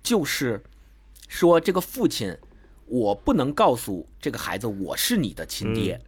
[0.02, 0.64] 就是
[1.34, 2.36] 说，这个父亲，
[2.86, 6.00] 我不能告诉这个孩子我是你的亲爹，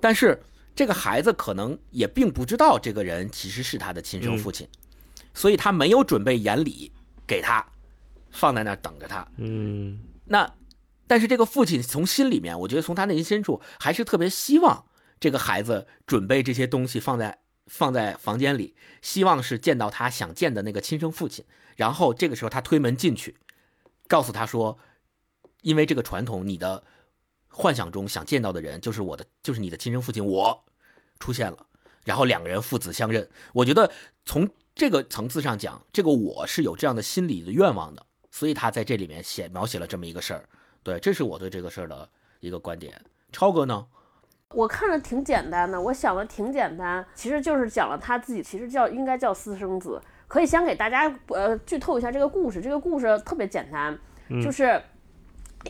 [0.00, 0.42] 但是
[0.74, 4.68] 这个孩子可能也并不知道这个人其实是他的亲生父亲，
[5.32, 6.90] 所以他没有准备言礼。
[7.26, 7.66] 给他
[8.30, 10.46] 放在那儿等着他，嗯，那
[11.06, 14.84] 但是这个父亲从心里面，我觉得从他内心深处还是特别希望
[15.18, 21.42] 这个孩子准备这些东西放在放在房间里，希望是见到他想见的那个亲生父亲。
[21.76, 23.34] 然后这个时候他推门进去，
[24.08, 24.78] 告诉他说
[25.62, 26.82] ：“因为这个传统，你的
[27.48, 30.24] 幻想中想见到的人就是我的，就是你的亲生父亲。
[30.24, 30.64] 我
[31.18, 31.66] 出现了，
[32.04, 33.28] 然后两个人父子相认。
[33.52, 33.90] 我觉得
[34.24, 34.48] 从。
[34.76, 40.48] 这个层次上讲，这个我是有这样的心理的愿望的，所以他在这里面写描写了这么一个事儿。
[40.82, 43.00] 对，这是我对这个事儿的一个观点。
[43.30, 43.86] 超哥呢？
[44.48, 50.02] 我看着挺简单的，我想的挺简单，其实就是讲了他自己，其实叫应该叫私生子。
[50.34, 52.60] 可以先给大家呃剧透一下这个故事。
[52.60, 53.96] 这个故事特别简单，
[54.42, 54.82] 就是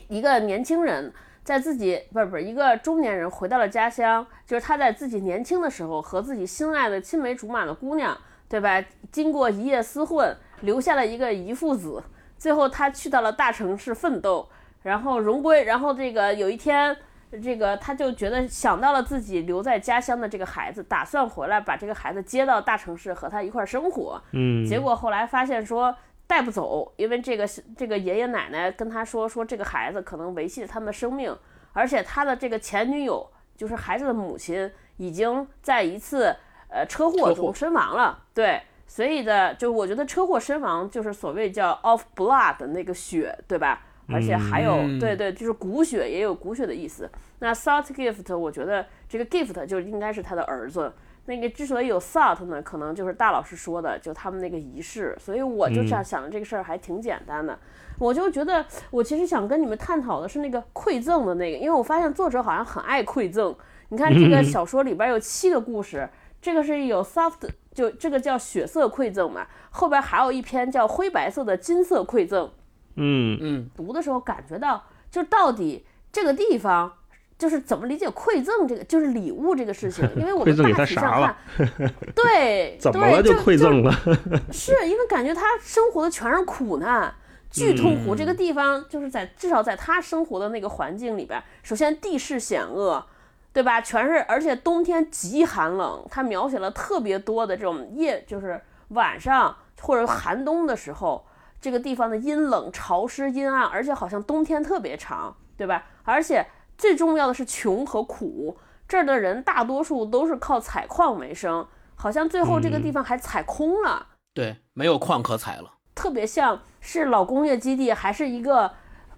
[0.08, 8.16] 一个年轻人在自己不是不是一个中年人回到了家乡，就是他在自己年轻的时候和自己心爱的青梅竹马的姑娘。
[8.46, 8.82] 对吧？
[9.10, 12.00] 经过一夜厮混，留下了一个遗腹子。
[12.38, 14.48] 最后他去到了大城市奋斗，
[14.82, 15.64] 然后荣归。
[15.64, 16.96] 然后这个有一天，
[17.42, 24.22] 这个他就觉得想到了自己留在家乡的这个孩子，打算回来把这个孩子接到大城市和他一块生活。
[24.32, 24.66] 嗯。
[24.66, 25.94] 结果后来发现说
[26.26, 31.36] 带不走，因为这个这个爷爷奶奶跟他说说这个孩子可能维系着他们的生命，
[31.72, 36.36] 而且他的这个前女友就是孩子的母亲，已经在一次。
[36.66, 43.80] 呃，车祸中身亡了，对，所以的，就我觉得车祸身亡就是所谓叫 off blood 的那个血，对吧？
[44.08, 47.10] 而且还有，对对，就是骨血也有骨血的意思。
[47.38, 50.92] 那 salt gift，我觉得这个 gift 就应该是他的儿子。
[51.26, 55.16] 那个之所以有 salt 呢，可能就是大老师说的，就他们那个仪式。
[55.18, 57.58] 所以我就这样想的，这个事儿还挺简单的。
[57.98, 63.54] 我就觉得，我其实想跟你们探讨的是那个馈赠的那个，因为我发现作者好像很爱馈赠。
[63.88, 66.08] 你看这个小说里边有七个故事。
[66.42, 72.50] 这个是有 soft，就这个叫血色馈赠嘛，后边还有一篇叫灰白色的金色馈赠。
[72.96, 76.92] 嗯嗯，读的时候感觉到，就到底这个地方
[77.38, 81.66] 就是怎么理解馈赠这个，就是礼物这个事情， 因为我们大体上看，
[82.14, 83.92] 对， 怎么了就馈赠了？
[84.52, 87.12] 是因为感觉他生活的全是苦难，
[87.50, 88.14] 巨痛苦。
[88.14, 93.06] 这个地方就是在至少在他生活的那个环境里边，首先地势险恶。
[93.54, 93.80] 对吧？
[93.80, 96.04] 全是，而且冬天极寒冷。
[96.10, 101.24] 他描写了特别多的这种夜，就是晚上或者寒冬的时候，
[101.64, 105.86] 这个地方的阴冷、潮湿、阴暗，而且好像冬天特别长，对吧？
[106.02, 106.46] 而且
[106.76, 108.58] 最重要的是穷和苦。
[108.86, 114.08] 这儿的人大多数都是靠采矿为生，好像最后这个地方还采空了。
[114.34, 115.72] 对，没有矿可采了。
[115.94, 118.70] 特别像是老工业基地，还是一个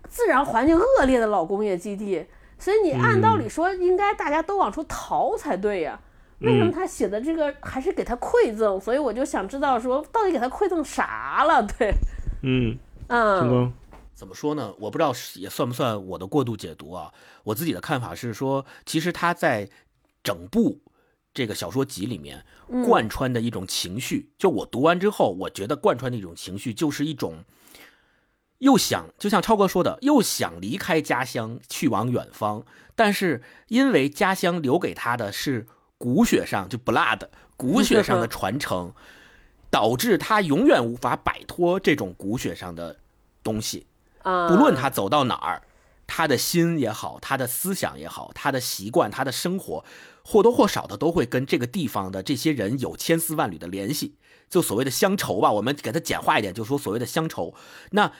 [0.08, 2.28] 自然环境恶劣的老工业基地。
[2.60, 5.98] 所以你按道理说，应该大家都往出逃才对呀？
[6.38, 8.80] 为什么他写的这个还是给他馈赠？
[8.80, 11.60] 所以我就想知道说，到底给他馈赠啥了？
[11.76, 11.90] 对，
[12.42, 12.78] 嗯。
[13.08, 13.72] 嗯，
[14.14, 14.74] 怎么说呢？
[14.78, 17.12] 我不知道也算不算我的过度解读啊。
[17.44, 19.68] 我自己的看法是说，其实他在
[20.24, 20.80] 整部
[21.32, 22.44] 这个小说集里面
[22.84, 27.44] 贯穿的一种情绪，就我读完之后，我觉得贯穿的一种情绪就是一种
[28.58, 32.64] 又想，就像超哥说的，又想离开家乡去往远方，
[32.96, 35.66] 但是因为家乡留给他的是
[35.96, 38.92] 骨血上就 blood 骨血上的传承，
[39.70, 42.96] 导致他永远无法摆脱这种骨血上的
[43.42, 43.86] 东西。
[44.22, 45.62] 不论他走到哪儿，
[46.06, 49.84] 他的心也好，他的思想也好，他的习惯，他的生活，
[50.24, 54.16] 或多或少的都会跟这个地方的这些人有千丝万缕的联系，
[54.50, 55.52] 就所谓的乡愁吧。
[55.52, 57.54] 我们给它简化一点，就说所谓的乡愁。
[57.90, 58.12] 那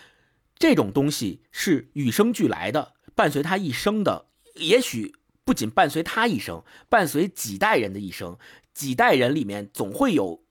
[0.59, 8.39] 这种东西是与生俱来的，伴随他一生的，也许不仅伴随他一生，伴随几代人的一生，
[8.73, 10.46] 几代人里面总会有。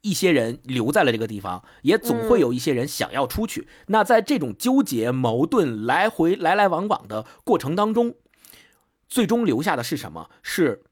[0.00, 3.66] 一些人留在了这个地方，也总会有一些人想要出去。
[3.88, 8.14] 那在这种纠结、矛盾、来回来来往往的过程当中，
[9.08, 10.30] 最终留下的是什么？
[10.42, 10.84] 是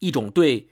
[0.00, 0.68] 一种对，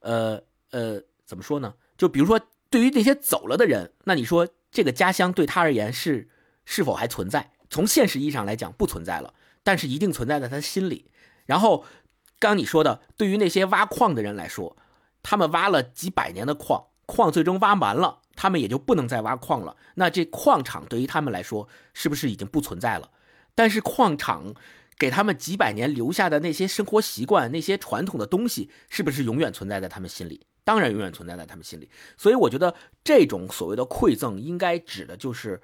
[0.00, 1.74] 呃呃，怎么说呢？
[1.96, 6.28] 就比如说，对于那些走了的人，那你说这个家乡对他而言是
[6.66, 7.52] 是否还存在？
[7.70, 11.10] 从现实意义上来讲，不存在了，但是一定存在在他心里。
[11.46, 11.84] 然后，
[12.38, 14.76] 刚你说的，对于那些挖矿的人来说。
[15.28, 19.76] 他们挖了几百年的矿，矿最终挖完了，他们也就不能再挖矿了。
[19.96, 23.10] 那这矿场对于他们来说，是不是已经不存在了？
[23.56, 24.54] 但是矿场
[24.96, 30.46] 给他们几百年留下的那些生活习惯、那些传统的东西，是不是永远存在在他们心里？
[30.62, 31.90] 当然永远存在在他们心里。
[32.16, 35.60] 所以我觉得这种所谓的馈赠，应该指的就是，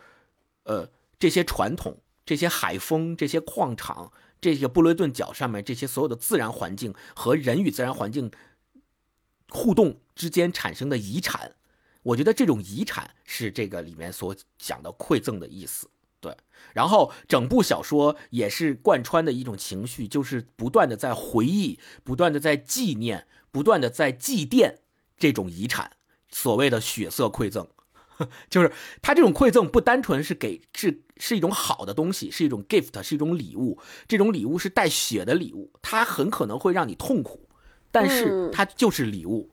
[0.64, 0.90] 呃，
[1.20, 4.10] 这些传统、这些海风、这些矿场、
[4.40, 8.28] 这些布雷顿角上面这些所有的自然环境和人与自然环境。
[9.52, 11.52] 互动之间产生的遗产，
[12.02, 15.88] 我觉得这种遗产是这个里面所讲的馈赠的意思。
[16.20, 16.36] 对，
[16.72, 24.76] 然后整部小说也是贯穿的一种情绪，就是不断的在回忆，不断的在纪念，不断的在祭奠
[25.18, 25.92] 这种遗产。
[26.30, 27.68] 所谓的血色馈赠，
[28.48, 28.72] 就是
[29.02, 33.78] 他这种馈赠不单纯是给是是一种好的东西，是一种 gift，是一种礼物。
[34.08, 37.48] 这种礼物是带血的礼物，它很可能会让你痛苦。
[37.92, 39.48] 但是它就是礼物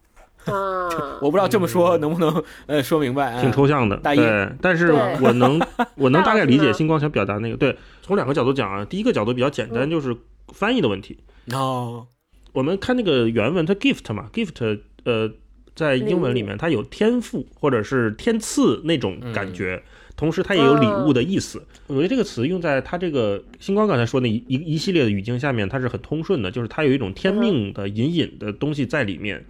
[0.46, 0.90] 啊！
[1.22, 3.98] 我不知道这么说能不能呃说明白，挺抽象的。
[3.98, 5.60] 对，但是我能
[5.96, 7.58] 我能大概理解星光想表达那个。
[7.58, 10.16] 对，从两个角度讲啊，第一个角度比较简单，就是
[10.54, 11.20] 翻译的问题。
[11.52, 12.08] 哦，
[12.54, 15.30] 我们看那个原文，它 gift 嘛，gift 呃，
[15.76, 19.84] 在英文里面它有天赋或者是天赐那种感觉。
[20.20, 21.66] 同时，它也有礼物的意思。
[21.88, 29.46] 我觉得这个词用在它这个星光刚才说那一一一系列的语境下面，它是很通顺的，就是它有一种天命的隐隐的东西在里面。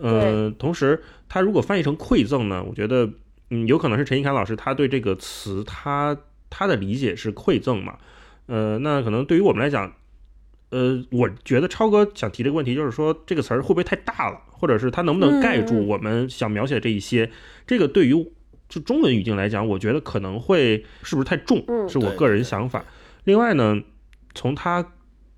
[0.00, 3.10] 呃，同时，它如果翻译成馈赠呢，我觉得，
[3.50, 6.16] 嗯，有可能是陈一凯老师他对这个词他
[6.48, 7.98] 他的理解是馈赠嘛。
[8.46, 9.92] 呃，那可能对于我们来讲，
[10.70, 17.32] 呃，我觉得超哥想提这个问题，就是说这个词儿会不会太大了，或者是它能不能盖住我们想描写的这一些？
[17.66, 18.14] 这个对于。
[18.74, 22.84] 就中文语境来讲，我觉得可能会是不是太重，是我个人想法。
[23.22, 23.80] 另外呢，
[24.34, 24.84] 从它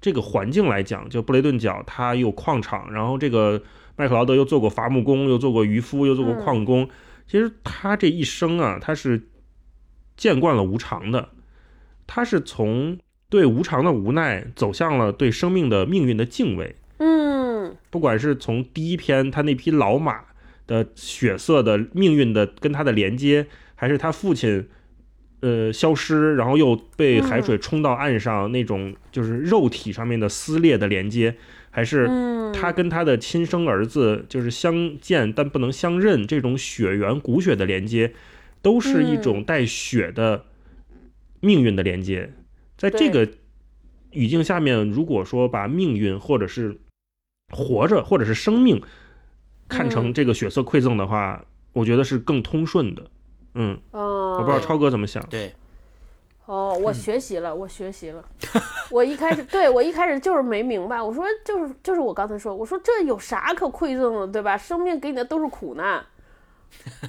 [0.00, 3.62] 这个环境来讲，就布雷顿角，它有矿场，然后这个
[3.96, 6.88] 麦克劳德又做过伐木工，又做过渔夫，又做过矿工。
[7.26, 9.28] 其实他这一生啊，他是
[10.16, 11.28] 见惯了无常的，
[12.06, 12.96] 他是从
[13.28, 16.74] 对无常的无奈走向了对生命的命运的敬畏。
[16.96, 20.24] 嗯，不管是从第一篇他那匹老马。
[20.66, 24.68] 的血色的命运的跟他的连接，还是他父亲，
[25.40, 31.36] 呃，消失，然后又被海水冲到岸上那种就是肉体上面的撕裂的连接，
[31.70, 32.08] 还是
[32.52, 38.12] 他跟他的亲生儿子就是相见但不能相认这种血缘骨血的连接，
[38.60, 40.46] 都是一种带血的
[41.40, 42.32] 命运的连接。
[42.76, 43.28] 在这个
[44.10, 46.78] 语境下面，如果说把命运或者是
[47.52, 48.82] 活着或者是生命。
[49.68, 53.02] 看成这个血色馈赠的话，我觉得是更通顺的。
[53.54, 55.26] 嗯，我不知道超哥怎么想。
[55.28, 55.54] 对，
[56.44, 58.22] 哦，我学习了，我学习了。
[58.90, 64.58] 我一开始对我一开始就是没明白，我说就是就是我刚才说，我说这有啥可馈赠的，对吧？
[64.58, 66.04] 生命给你的都是苦难，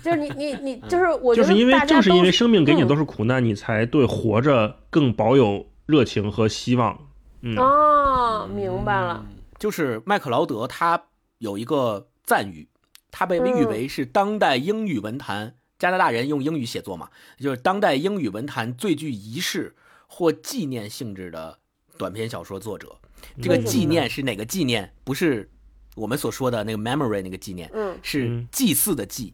[0.02, 6.98] 就是你你你 就是我就是因为正是因为生命给你都是苦难，你才对活着更保有热情和希望。
[7.42, 9.26] 嗯，哦，明白了。
[9.60, 11.04] 就是麦克劳德他
[11.40, 12.08] 有一个。
[12.28, 12.68] 赞誉，
[13.10, 17.10] 他被誉为是当代英语文坛加拿大人用英语写作嘛，
[17.40, 19.76] 就是当代英语文坛最具仪式
[20.08, 21.58] 或纪念性质的
[21.98, 22.98] 短篇小说作者。
[23.42, 24.94] 这个纪念是哪个纪念？
[25.04, 25.50] 不是
[25.96, 27.72] 我们所说的那个 memory 那个纪念，
[28.04, 29.34] 是祭祀的祭。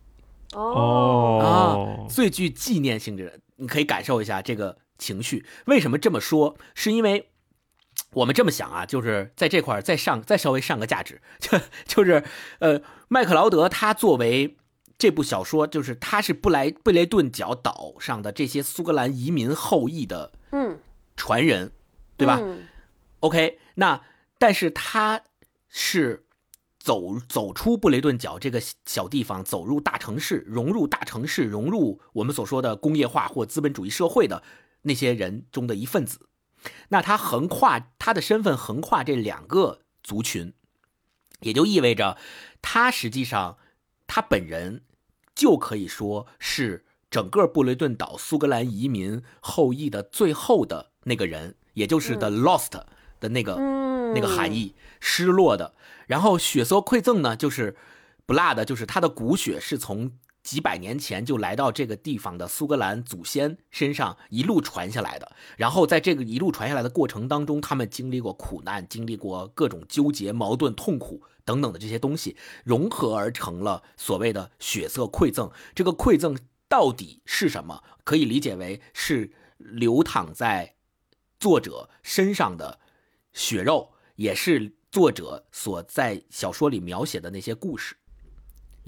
[0.54, 5.44] 哦啊，最具纪念性质的，你可以感受一下这个情绪。
[5.66, 6.56] 为什么这么说？
[6.76, 7.30] 是因为
[8.12, 12.24] 我们这么想啊，就是在这块儿再上再稍微上个价值，就就是
[12.60, 14.58] 呃，麦克劳德他作为
[14.98, 20.80] 这部小说，就是他是布莱布雷顿角岛上的这些苏格兰移民后裔的嗯，
[21.16, 21.72] 传人，
[22.16, 22.39] 对吧？
[22.41, 22.68] 嗯
[23.20, 24.02] OK，那
[24.38, 25.22] 但是他
[25.70, 26.26] 是
[26.78, 34.44] 走走出布雷顿角这个小地方，走入大城市，融入大城市，融入我们所说的工业化或资本主义社会的
[34.82, 36.28] 那些人中的一份子。
[36.89, 40.53] 那他横跨他的身份横跨这两个族群，
[41.41, 42.18] 也就意味着
[42.61, 43.57] 他实际上
[44.07, 44.84] 他本人
[45.36, 52.72] 就可以说是整个布雷顿岛苏格兰移民后裔的最后的那个人，也就是 the lost
[53.20, 53.84] 的那个、嗯。
[54.14, 55.74] 那个含义，失落的。
[56.05, 57.76] 然后血色馈赠呢，就是
[58.28, 60.11] blood，就是他的骨血是从
[60.44, 65.32] 几百年前就来到这个地方的苏格兰祖先身上一路传下来的。
[65.58, 72.36] 然后在这个一路传下来的过程当中，他们经历过苦难，经历过各种纠结、矛盾、痛苦等等的这些东西，
[72.66, 75.50] 融合而成了所谓的血色馈赠。
[75.74, 76.38] 这个馈赠
[76.68, 77.84] 到底是什么？
[78.04, 80.76] 可以理解为是流淌在
[81.39, 82.80] 作者身上的
[83.32, 87.96] 血肉，也是作者所在小说里描写的那些故事。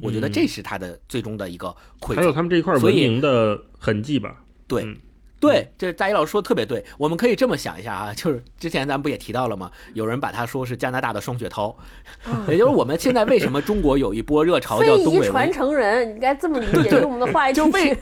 [0.02, 1.68] 我觉得这是他的最终的一个
[2.00, 2.18] 馈赠。
[2.18, 4.36] 还有他们这一块文明的痕迹吧。
[4.68, 4.98] 对嗯，
[5.40, 6.84] 对，这大一老师说的特别对。
[6.98, 9.70] 我们可以这么想一下啊，就是之前咱们不也提到了吗？
[9.94, 11.76] 有人把它说是加拿大的双雪涛，
[12.50, 18.02] 也就是我们现在为什么中国有一波热潮叫东北传，承人，你应该这么理解，用我们的话就为一句。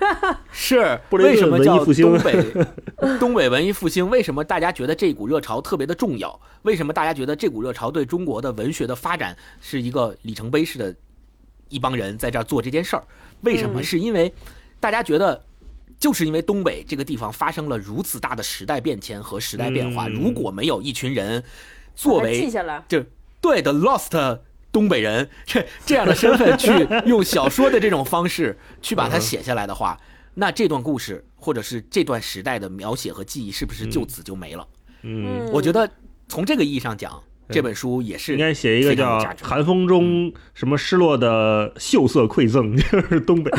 [0.52, 2.46] 是 为什么叫文艺复兴东北
[3.20, 4.10] 东北文艺复兴？
[4.10, 6.40] 为什么大家觉得这股热潮特别的重要？
[6.62, 10.96] 为什么大家觉得这股热潮对中国的文学的发展是一个里程碑式的？
[11.74, 13.04] 一帮人在这儿做这件事儿，
[13.42, 13.82] 为什么？
[13.82, 14.32] 嗯是因为
[14.80, 15.44] 大家觉得，
[16.00, 21.44] 就是因为东北这个地方发生了如此大的时代变迁和时代变化，嗯如果没有一群人
[21.96, 22.84] 作把它记为下来。
[22.88, 23.06] 这
[23.42, 24.40] 对的 lost
[24.72, 30.00] 东北人这这样的身份去用小说的这种方式去把它写下来的话，
[30.36, 34.68] 那这段故事或者是这段时代的描写和记忆是不是就此就没了？
[35.02, 35.90] 嗯，我觉得
[36.28, 43.52] 从这个意义上讲，这本书也是应该写一个叫《寒风中什么失落的秀色馈赠》，就是东北。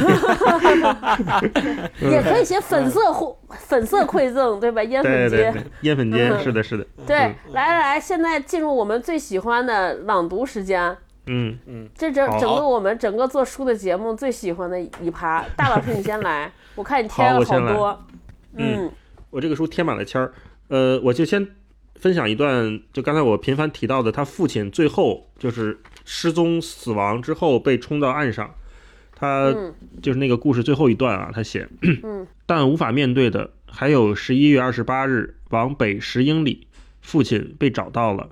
[2.01, 4.83] 也可以写粉色或粉色馈赠，对吧？
[4.83, 5.55] 烟粉街。
[5.83, 6.87] 烟粉街嗯是的，是的。
[7.07, 10.97] 对，来来来，现在进入我们最喜欢的朗读时间。
[11.27, 18.05] 嗯嗯，这整整个我们整个做书的节目最喜欢的一趴，大老师你先来， 我看你添了好多。
[18.57, 18.91] 嗯
[19.31, 20.33] 我这个书贴满了签儿，
[20.69, 21.47] 呃，我就先
[21.95, 28.55] 分享一段，就刚才我频繁提到的，他父亲最后就是失踪死亡之后被冲到岸上，
[29.15, 29.75] 他嗯。
[30.03, 32.27] 就是那个故事最后一段啊，他写，嗯。
[32.47, 36.67] 但无法面对的还有十一月二十八日往北十英里，
[37.01, 38.31] 父亲被找到了，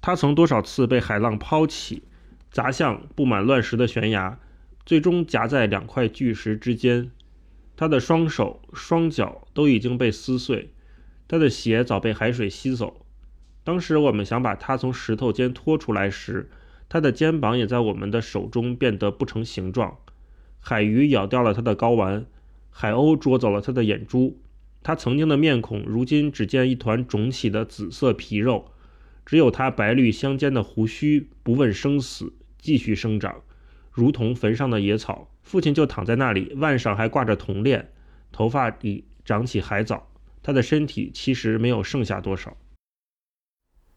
[0.00, 2.02] 他曾多少次被海浪抛起，
[2.50, 4.38] 砸向布满乱石的悬崖，
[4.86, 7.10] 最终夹在两块巨石之间。
[7.76, 10.70] 他的双手、双脚都已经被撕碎，
[11.32, 13.06] 他的血早被海水吸走。
[13.64, 16.50] 当时我们想把他从石头间拖出来时，
[16.90, 19.96] 他的肩膀也在我们的手中变得不成形状。
[20.60, 22.26] 海鱼咬掉了他的睾丸，
[22.68, 24.42] 海鸥捉走了他的眼珠。
[24.82, 28.70] 他曾经的面孔，如今只见一团肿起的紫色皮肉，
[29.24, 33.40] 只有他白绿相间的胡须，不问生死，继续生长，
[33.90, 35.30] 如同坟上的野草。
[35.42, 37.90] 父亲就躺在那里，腕上还挂着铜链，
[38.30, 40.11] 头发里长起海藻。
[40.42, 42.56] 他的身体其实没有剩下多少。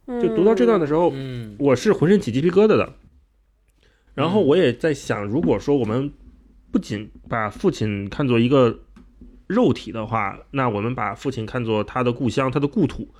[0.08, 2.94] 嗯，就读到这段的时候，嗯我是浑身起鸡皮疙瘩的。
[4.14, 6.14] 然后我也在想，如果说我们
[6.72, 8.80] 不仅把父亲看作一个
[9.48, 13.14] 肉体的话，那我们把父亲看作他的故乡、他的故土，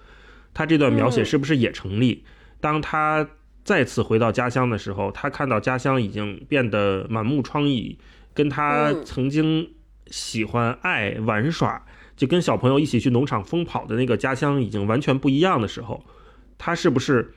[0.54, 2.24] 他这段描写嗯是不是也成立？
[2.62, 3.28] 当他
[3.64, 7.98] 再次回到家乡的时候，他看到家乡已经变得满目疮痍，
[8.34, 9.74] 跟他嗯曾经
[10.08, 11.86] 喜欢爱玩耍，
[12.16, 16.04] 就跟小朋友一起去农场疯跑的那个家乡已经完全不一样的时候，
[16.58, 17.34] 他是不是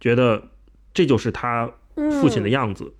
[0.00, 0.50] 觉得
[0.94, 1.70] 这就是他
[2.20, 2.94] 父亲的样子？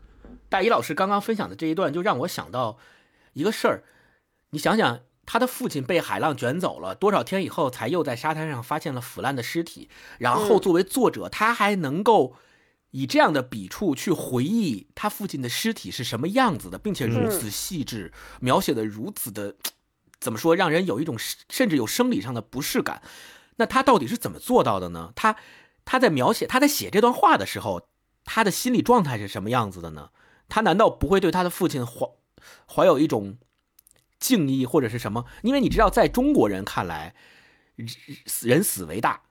[0.48, 2.76] 大一老师刚刚分享的这一段，就让我想到
[3.32, 3.84] 一个事儿。
[4.50, 9.88] 你想想，他的父亲被海浪卷走了多少天以后，才又在沙滩上发现了腐烂的尸体。
[10.18, 12.36] 然后作为作者，他还能够
[12.90, 19.56] 以这样的笔触去回忆他父亲的尸体是什么样子的，并且如此细致，描写的如此的
[20.22, 21.16] 怎么说，让人有一种
[21.50, 23.02] 甚至有生理上的不适感。
[23.56, 25.12] 那他到底是怎么做到的呢？
[25.14, 25.36] 他
[25.84, 27.88] 他在描写他在写这段话的时候，
[28.24, 30.10] 他的心理状态是什么样子的呢？
[30.48, 32.08] 他难道不会对他的父亲怀
[32.66, 33.36] 怀有一种
[34.18, 35.26] 敬意或者是什么？
[35.42, 37.14] 因为你知道，在中国人看来，
[38.42, 39.22] 人死为大，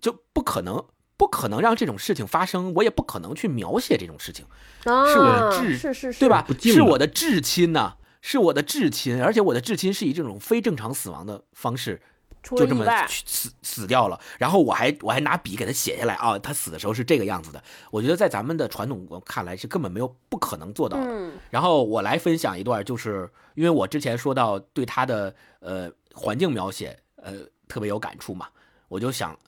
[0.00, 0.84] 就不可能
[1.16, 4.46] 不可能让这种事情发生，我也不可能去描写这种事情，
[4.82, 7.96] 是我的至是是是，对吧是我的至亲呐、
[8.26, 12.00] 是我的至亲，而且我的至亲是以这种非正常死亡的方式
[12.42, 17.62] 就这么去死死掉了，然后我还我还拿笔给他写下来啊，他死的时候是这个样子的。
[17.90, 21.04] 我觉得在咱们的传统看来是根本没有不可能做到的。
[21.04, 27.34] 嗯然后我来分享一段，就是因为我之前说到对他的呃环境描写呃
[27.68, 28.48] 特别有感触嘛，
[28.88, 29.38] 我就想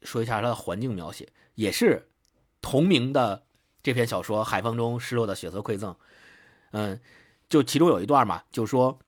[0.00, 2.08] 说一下他的环境描写，也是
[2.62, 3.42] 同名的
[3.82, 5.92] 这篇小说《海风中失落的血色馈赠》。
[6.72, 6.98] 嗯，
[7.54, 8.98] 就其中有一段嘛，就说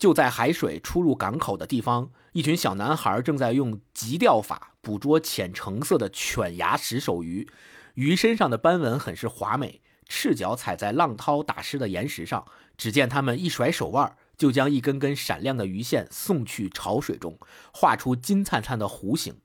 [0.00, 7.48] 就在海水出入港口的地方，一群小男孩正在用急钓法捕捉浅橙色的犬牙石手鱼，
[7.94, 12.44] 鱼身上的斑纹很是华美，赤脚踩在浪涛打湿的岩石上。
[12.76, 17.38] 只见他们一甩手腕，就将一根根闪亮的鱼线送去潮水中，
[17.72, 19.36] 画出金灿灿的弧形。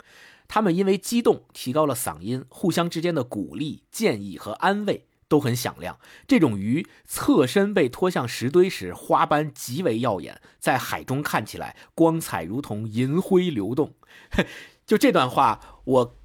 [0.48, 5.98] 他们因为激动提高了嗓音，互相之间的鼓励、建议和安慰都很响亮。
[6.28, 13.96] 这种鱼侧身被拖向石堆时，花斑极为耀眼，在海中看起来光彩如同银辉流动。
[14.86, 16.16] 就这段话，我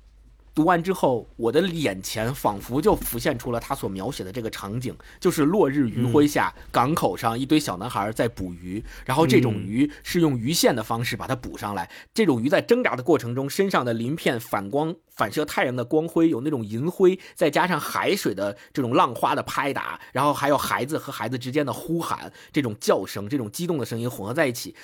[0.58, 11.88] 读完之后，我的眼前仿佛就浮现出了他所描写的这个场景，就是落日余晖下，港口上一堆小男孩在捕鱼，然后这种鱼是用鱼线的方式把它捕上来。
[12.12, 24.74] 这种鱼在挣扎的过程中，身上的鳞片反光、反射太阳的光辉，有那种银灰，再加上海水的这种浪花的拍打，然后还有孩子和孩子之间的呼喊，这种叫声、这种激动的声音混合在一起。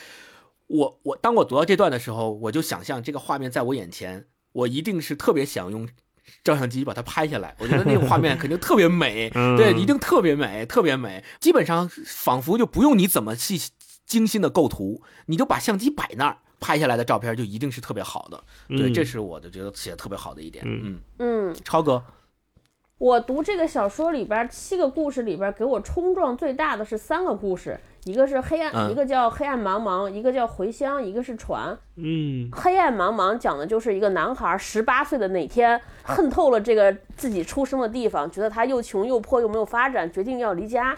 [0.68, 5.86] 我我当我读到这段的时候，我就想象这个画面在我眼前，我一定是特别想用
[6.42, 7.54] 照相机把它拍下来。
[7.58, 11.22] 我觉得那个画面肯定 特别美，嗯对，一定特别美，特别美。
[11.38, 13.60] 基本上仿佛就不用你怎么细
[14.06, 16.38] 精心的构图，你就把相机摆那儿。
[16.60, 20.64] 拍下来的照片就一定是特别好的，对，嗯这是我的觉得写的特别好的一点。
[20.66, 20.80] 嗯
[21.18, 22.02] 嗯，嗯，超哥，
[22.96, 31.76] 我读这个小说里边七个故事里边，给我冲撞最大的是三个故事，一个是黑暗，嗯一个叫黑暗茫茫，一个叫回乡，一个是船。
[31.96, 40.96] 嗯黑暗茫茫讲的就是一个男孩十八岁的那天恨透了这个自己出生的地方，觉得他又穷又破又没有发展，决定要离家。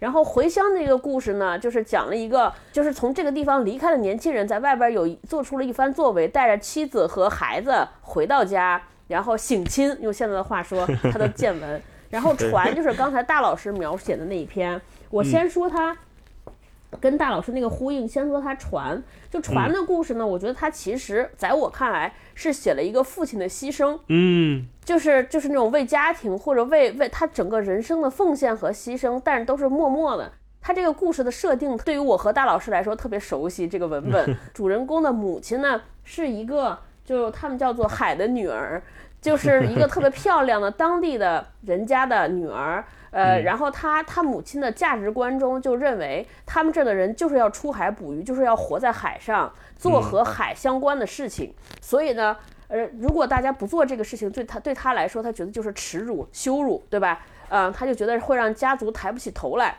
[0.00, 11.82] 然后回乡那个故事呢，就是讲了一个就是从这个地方离开的年轻人在外边有做出了一番作为，带着妻子和孩子回到家，然后省亲，用现在的话说，他的见闻。
[12.10, 14.80] 然后船就是刚才大老师描写的那一篇，
[15.10, 15.94] 我先说他
[17.00, 19.02] 跟大老师那个呼应，先说他船。
[19.30, 30.32] 就船的故事呢，我觉得他其实在我看来是写了一个父亲的牺牲，嗯就是就是那种为家庭或者为为他整个人生的奉献和牺牲，但是都是默默的。
[30.60, 34.36] 他这个故事的设定对于我和大老师来说特别熟悉，这个文本。
[34.52, 38.82] 主人公的母亲呢是一个，就他们叫做海的女儿，
[39.20, 42.84] 就是一个特别 漂亮的当地的人家的女儿。
[43.10, 51.54] 呃，然后她她母亲的价值观中就认为，他们这儿的人就是要出海捕鱼，就是要活在海上，做和海相关的事情。
[51.80, 52.36] 所以呢，
[52.68, 57.24] 呃，如果大家不做这个事情，对他对他来说，他觉得就是耻辱、羞辱，对吧？
[57.48, 59.78] 嗯、他就觉得会让家族抬不起头来。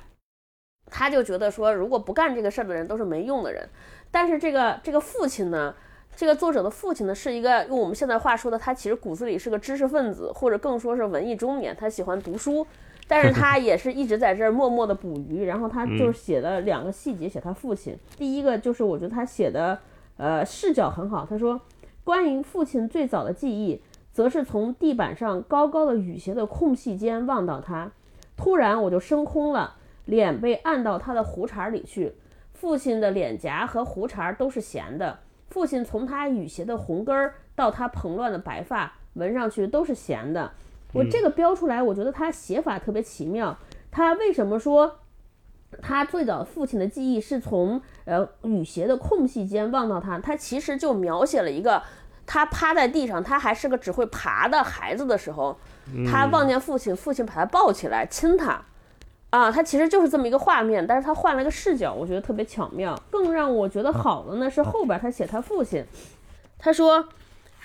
[0.90, 3.70] 他就觉得说，如果不干这个事儿的人都是没用的人。
[4.10, 5.76] 但是这个这个父亲呢，
[6.20, 12.68] 这个作者的父亲呢，是一个用我们现在话说的，他其实骨子里是个知识分子，或者更说是文艺中年，他喜欢读书。
[13.08, 17.98] 但是他也是一直在这儿默默的捕鱼，然后他就是写了两个细节，写他父亲。
[18.18, 19.80] 第一个就是我觉得他写的，
[20.18, 21.26] 呃，视角很好。
[21.26, 21.62] 他说，
[22.04, 27.90] 关于父亲最早的记忆，则是从地板上高高的雨鞋的空隙间望到他，
[28.36, 32.16] 突然我就升空了，脸被按到他的胡茬里去。
[32.52, 40.52] 父亲的脸颊和胡茬都是咸的，父亲从他雨鞋的红根儿到他蓬乱的白发，闻上去都是咸的。
[40.93, 43.58] 我这个标出来，我觉得他写法特别奇妙。
[43.91, 45.00] 他为什么说
[45.82, 50.18] 他最早父亲的记忆是从呃雨鞋的空隙间望到他？
[50.20, 51.82] 他其实就描写了一个
[52.26, 55.58] 他趴在地上，他还是个只会爬的孩子的时候，
[56.10, 58.64] 他望见父亲，父亲把他抱起来亲他。
[59.30, 63.00] 啊，他其实就是这么一个画面，但是他换了个视角，我觉得特别巧妙。
[63.12, 65.86] 更让我觉得好的呢是后边他写他父亲，
[66.58, 67.08] 他说：“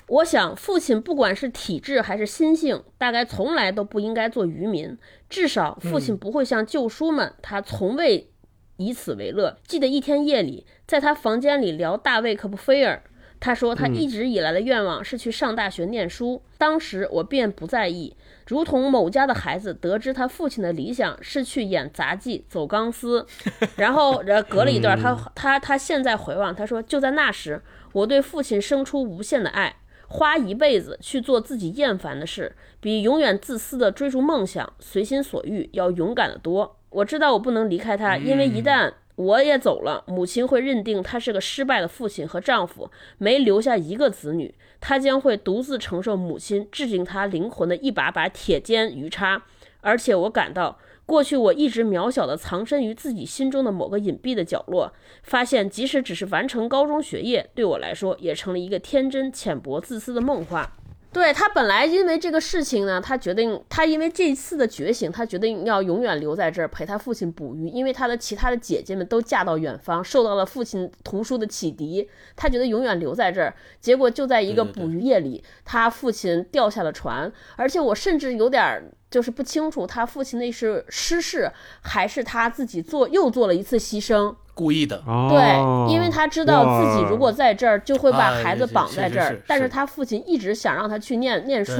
[0.09, 4.99] 我想父亲不管是体质还是心性，大概从来都不应该做渔民。
[5.31, 8.31] 至少父亲不会像旧书们，他从未
[8.77, 9.57] 以此为乐。
[9.67, 13.03] 记得一天夜里，在他房间里聊大卫·科布菲尔，
[13.41, 18.15] 他说他一直以来的愿望是去上大学念书，当时我便不在意，
[18.47, 23.27] 如同某家的孩子得知他父亲的理想是去演杂技、走钢丝，
[23.77, 29.77] 然后呃隔了一段，他他他现在回望，他说就在那时，我对父亲生出无限的爱。
[30.07, 36.77] 花一辈子去做自己厌烦的事，比永远自私的追逐梦想、随心所欲要勇敢的多。
[36.91, 42.89] 我知道我不能离开他，因为一旦我也走了，母亲会认定他是个失败的父亲和丈夫，
[43.19, 44.55] 没留下一个子女。
[44.87, 49.43] 他将会独自承受母亲致敬他灵魂的一把把铁尖鱼叉。
[49.81, 50.79] 而且我感到。
[51.07, 54.91] 过去我一直渺小的藏身于自己心中的某个隐蔽的角落，
[55.23, 60.73] 发现即使只是完成高中学业，对我来说也成了一个天真、浅薄、自私的梦话。
[61.15, 73.55] 对他本来因为这个事情呢，他决定他因为这次的觉醒，他决定要永远留在这儿陪他父亲捕鱼，因为他的其他的姐姐们都嫁到远方，受到了父亲图书的启迪，他觉得永远留在这儿。
[73.81, 78.93] 结果就在一个捕鱼夜里，他父亲掉下了船，而且我甚至有点。
[79.15, 81.49] 就是不清楚他父亲那是失事，
[81.83, 85.05] 还是他自己做又做了一次牺牲，故意的。
[85.31, 91.73] 对，因为他知道自己如果在这儿就会把孩子绑在这儿，但是他父亲一直想让他去念念书，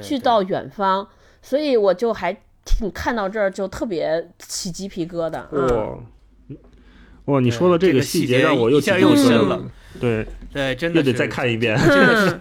[0.00, 1.08] 去到远方，
[1.42, 2.32] 所以我就还
[2.64, 5.42] 挺看到这儿就特别起鸡皮疙瘩。
[5.50, 5.98] 哇，
[7.24, 9.60] 哇，你说的这个细节让我又起又深了。
[10.00, 12.40] 对对，真的得再看一遍，真的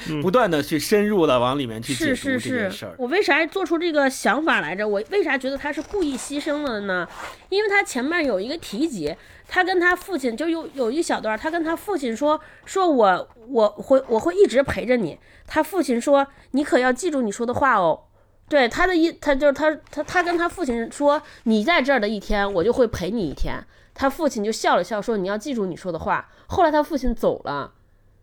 [0.00, 2.94] 是 不断的去深入的往里面去解读这件事儿。
[2.98, 4.86] 我为啥做出这个想法来着？
[4.86, 7.08] 我为啥觉得他是故意牺牲了呢？
[7.48, 9.14] 因为他前面有一个提及，
[9.46, 18.00] 他跟他父亲就有有一小段，他跟他父亲说：“说我我会我会一直陪着你。”他父亲说：“你可要记住你说的话哦。”
[18.48, 23.54] 对他的意，他就是他他他跟他父亲说：“你在这儿的一天，我就会陪你一天。”
[23.94, 27.72] 他父亲就笑了笑，说：“你要记住你说的话。”后来他父亲走了，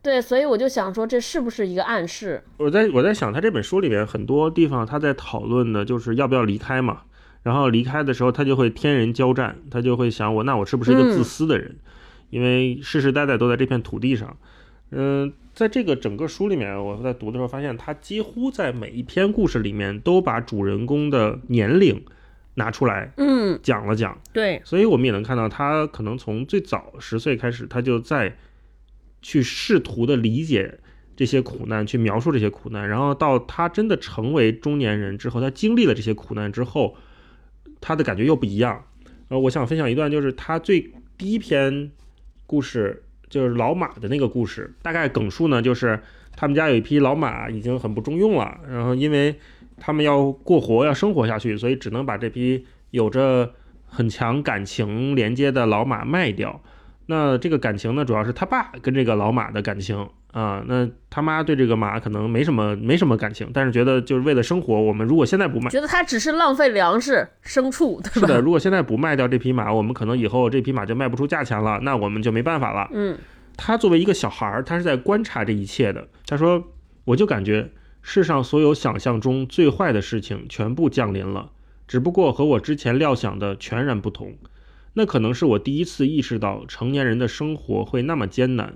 [0.02, 2.44] 对，所以我就想说，这是不是一个暗示？
[2.58, 7.02] 我在我在想，他这本书里面很多地方他在讨论的就是要不要离开嘛。
[7.42, 11.78] 然后离开的时候，他就会天人交战，他就会想我，那我是不是一个自私的人？
[12.30, 14.38] 因为世世代代都在这片土地上。
[14.92, 22.04] 嗯，在这个整个书里面，我在读的时候发现，他几乎在每一篇故事里面都把主人公的年龄。
[22.60, 28.36] 拿出来，嗯，讲了讲，对，所以我们也能看到，他可能从最早十岁开始，他就在
[29.22, 30.80] 去试图的理解
[31.16, 36.96] 这些苦难，去描述这些苦难，然后到他真的成为中年人之后，他经历了这些苦难之后，
[37.80, 38.84] 他的感觉又不一样。
[39.30, 41.90] 呃，我想分享一段，就是他最第一篇
[42.46, 46.00] 故事，就是老马的那个故事，大概梗述呢，就是
[46.36, 49.40] 他们家有一匹老马已经很不中用了，然后因为。
[49.80, 53.52] 他们要过活，要生活下去，所以只能把这匹有着
[53.86, 56.62] 很强感情连接的老马卖掉。
[57.08, 60.64] 那这个感情呢，主要是他爸跟这个老马的感情啊。
[60.68, 68.28] 那他妈对这个马可能没什么没什么感情，但是觉得就是为了生活，我们如果现在不卖，觉得他只是浪费粮食、牲畜，对吧？
[68.28, 72.88] 是的，如果现在不卖掉这匹马，我们可能以后这匹马就卖不出价钱了，那我们就没办法了。
[72.94, 73.18] 嗯，
[73.58, 76.08] 他作为一个小孩儿，他是在观察这一切的。
[76.28, 76.64] 他说，
[77.06, 77.68] 我就感觉。
[78.02, 81.52] 世上所有想象中最坏的事情全部降临了，
[81.88, 84.38] 只不过和我之前料想的全然不同。
[84.94, 88.76] 那可能是我第一次意识到成年人的生活会那么艰难，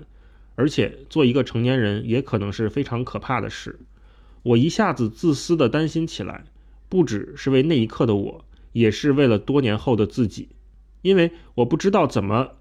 [0.54, 3.80] 而且做一个成年人也可能是非常可怕的事。
[4.42, 6.44] 我一下子自私地担心起来，
[6.88, 10.50] 不只是为那一刻的我，也是为了多年后的自己，
[11.02, 12.52] 因为我不知道怎么。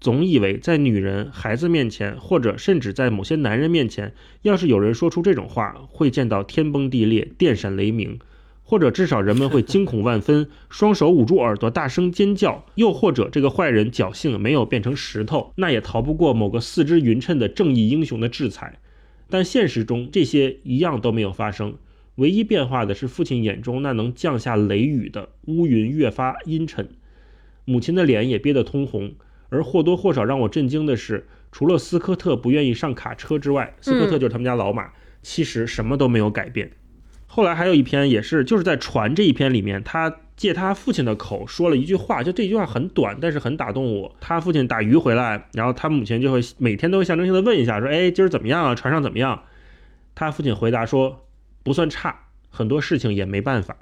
[0.00, 8.20] 总以为在女人、孩子面前，或者甚至在某些男人面前，要是有人说出这种话，会见到天崩地裂、电闪雷鸣，
[8.62, 18.78] 或者至少人们会惊恐万分，双手捂住耳朵大声尖叫；又或者这个坏人侥幸没有变成石头，那也逃不过某个四肢匀称的正义英雄的制裁。
[19.28, 21.74] 但现实中这些一样都没有发生，
[22.14, 26.88] 唯一变化的是父亲眼中那能降下雷雨的乌云越发阴沉，
[27.64, 29.14] 母亲的脸也憋得通红。
[29.50, 34.90] 而或多或少让我震惊的是，除了斯科特不愿意上卡车之外，斯科特就是他们家老马，
[35.22, 36.70] 其实什么都没有改变。
[37.26, 44.14] 后来还有一篇也是，就是在船这一篇里面，他借他父亲的口说了一句话，就这句话很短，但是很打动我。
[44.20, 48.74] 他父亲打鱼回来，然后他母亲就会每天都会象征性的问一下，说：“哎，今儿怎么样啊？
[48.74, 49.42] 船上怎么样？”
[50.14, 51.26] 他父亲回答说
[51.62, 52.18] ：“不算差，
[52.48, 53.76] 很多事情也没办法。”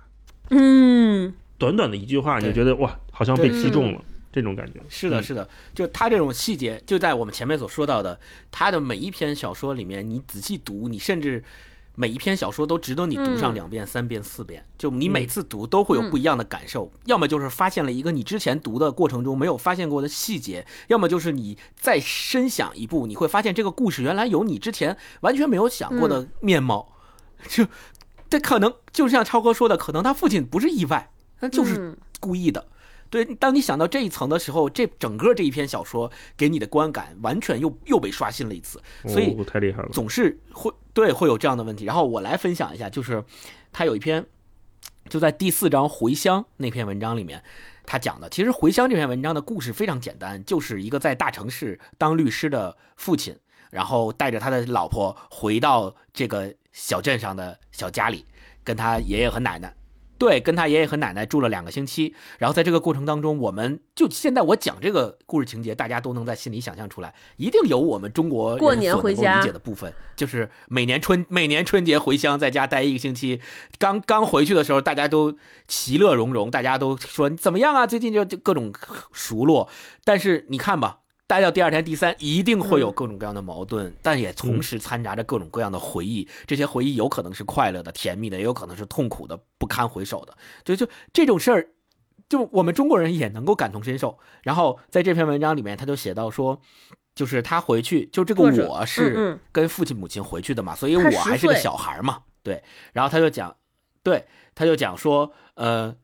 [0.51, 4.03] 嗯，短短的一句话，你就觉得哇，好像被击中了。
[4.37, 8.21] 这种感觉是的，是的，就他这种细节，就在我们前面所说到的，
[8.51, 11.43] 他的每一篇小说里面，你仔细读，你甚至
[11.95, 16.93] 每一篇小说都值得你读上嗯两遍、三遍、四遍，就你每次读都会有不一样的感受。
[17.07, 26.93] 要么就是发现了一个你之前读的过程中没有发现过的细节，要么就是你再深想一步，你会发现这个故事原来有你之前完全没有想过的面貌。
[27.49, 27.67] 就
[28.29, 31.11] 这可能就像超哥说的，可能他父亲不是意外，
[31.41, 32.67] 那就是嗯故意的。
[33.17, 39.89] 对，当你想到这一层的时候，这整个这一篇小说给你的观感完全又又被刷新了一次，所以哦、太厉害了。
[39.91, 41.87] 总是会对会有这样的问题。
[41.87, 43.25] 然后我来分享一下，就是
[43.73, 44.27] 他有一篇
[45.09, 47.43] 就在第四章《回乡》那篇文章里面，
[47.87, 53.35] 他讲的，其实《回乡》这篇文章的故事非常简单，就是一个在大城市当律师的父亲，
[53.71, 58.27] 然后带着他的老婆回到这个小镇上的小家里，
[58.63, 59.75] 跟他爷爷和奶奶。
[60.19, 73.41] 对，跟他爷爷和奶奶住了两个星期，然后在这个过程当中，我们就现在我讲这个故事情节，大家都能在心里想象出来，一定有我们中国人过年回家理解的部分，就是每年春每年春节回乡，在家待一个星期，
[73.79, 75.37] 刚刚回去的时候，大家都
[75.69, 77.87] 其乐融融，大家都说你怎么样啊？
[77.87, 78.73] 最近就就各种
[79.13, 79.69] 熟络，
[80.05, 81.01] 但是你看吧。
[81.27, 86.29] 待到第二天、第三，一定会有各种各样的矛盾，但也同时掺杂着各种各样的回忆。
[86.47, 90.37] 这些回忆有可能是快乐的、甜蜜的，也有可能是痛苦的、不堪回首的。
[90.65, 91.69] 就就这种事儿，
[92.29, 94.19] 就我们中国人也能够感同身受。
[94.43, 96.61] 然后在这篇文章里面，他就写到说，
[97.15, 102.63] 就是他回去，就这个我嗯是嗯跟父亲母亲回去的嘛，所以我还是个小孩嘛，对。
[102.93, 103.57] 然后他就讲，
[104.05, 105.97] 对，他就讲说，呃，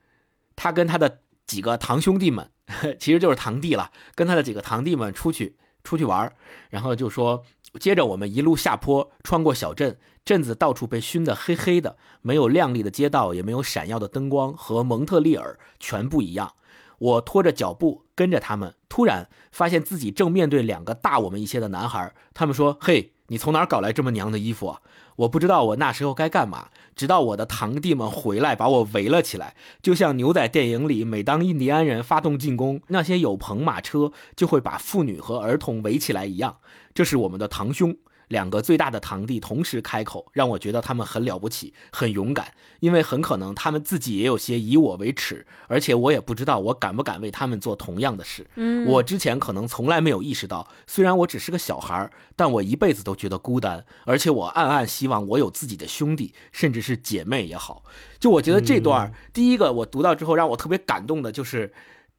[0.56, 2.50] 他跟他的几个堂兄弟们，
[2.98, 6.32] 其实就是堂弟了，跟他的几个堂弟们出去出去玩，
[6.70, 7.44] 然后就说，
[7.80, 16.52] 接着我们一路下坡，穿过小镇，镇子到处被熏得黑黑的，没有亮丽的街道，也没有闪耀的灯光，和蒙特利尔全不一样。
[16.98, 22.14] 我拖着脚步跟着他们，突然发现自己正面对两个大我们一些的男孩。
[22.32, 24.80] 他们说：“嘿，你从哪搞来这么娘的衣服啊？”
[25.16, 36.56] 我不知道我那时候该干嘛，直到我的堂弟们回来把我围了起来，就像牛仔电影里，每当印第安人发动进攻，那些有棚马车就会把妇女和儿童围起来一样。
[36.94, 37.96] 这是我们的堂兄。
[38.32, 48.46] 两个最大的堂弟同时开口，让我觉得他们很了不起，很勇敢，因为很可能他们自己也有些以我为耻，而且我也不知道我敢不敢为他们做同样的事。
[48.56, 57.84] 嗯，我之前可能从来没有意识到，虽然我只是个小孩儿，但我一辈子都觉得孤单，而且我暗暗希望我有自己的兄弟，甚至是姐妹也好。
[58.18, 61.70] 就我觉得这段儿，第一个我读到之后让我特别感动的就是，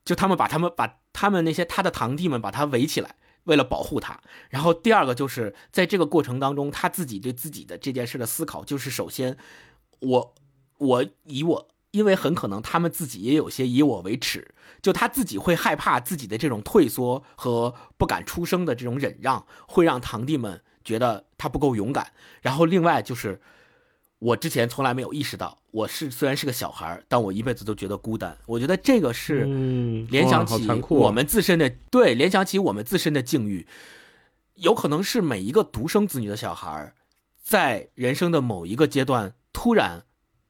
[0.05, 3.15] 就他们把他们把他们那些他的堂弟们把他围起来。
[3.45, 4.19] 为了保护他，
[4.49, 9.37] 然后第二个就是在这个过程当中，他自己对自己的这件事的思考，就是首先，
[9.99, 10.35] 我
[10.77, 22.13] 我以我，因为很可能他们自己也有些以我为耻，就他自己会害怕自己的这种退缩和不敢出声的这种忍让，会让堂弟们觉得他不够勇敢。
[22.41, 23.41] 然后另外就是，
[24.23, 28.37] 我之前从来没有意识到，我是虽然是个小孩儿，但我一辈子都觉得孤单。
[28.45, 33.67] 我觉得这个是嗯，联想起残酷啊我们自身的对，联想起我们自身的境遇，
[34.55, 36.95] 有可能是每一个独生子女的小孩儿，
[37.43, 40.05] 在人生的某一个阶段，突然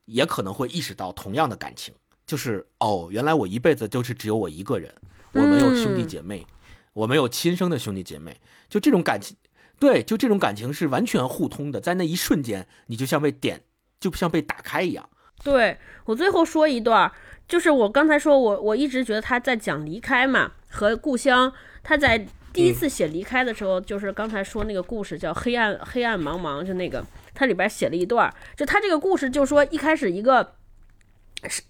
[0.06, 1.96] 也可能会意识到同样的感情，
[2.28, 4.94] 就是哦，原来我一辈子就是只有我一个人，
[5.32, 6.08] 我没有兄弟嗯。
[6.08, 6.46] 姐妹，
[6.94, 9.36] 我没有亲生的兄弟姐妹，就这种感情，
[9.84, 13.64] 对，就这种感情是完全互通的，在那一瞬间，你就像被点，
[14.00, 15.10] 就像被打开一样。
[15.44, 17.12] 对我最后说一段儿，
[17.50, 21.52] 就是我刚才说我我一直觉得他在讲离开嘛和故乡，
[21.84, 30.56] 他在第一次写离开的时候，就是刚才说那个故事叫黑暗黑暗茫茫，就那个他里边写了一段儿，就他这个故事就说一开始一个。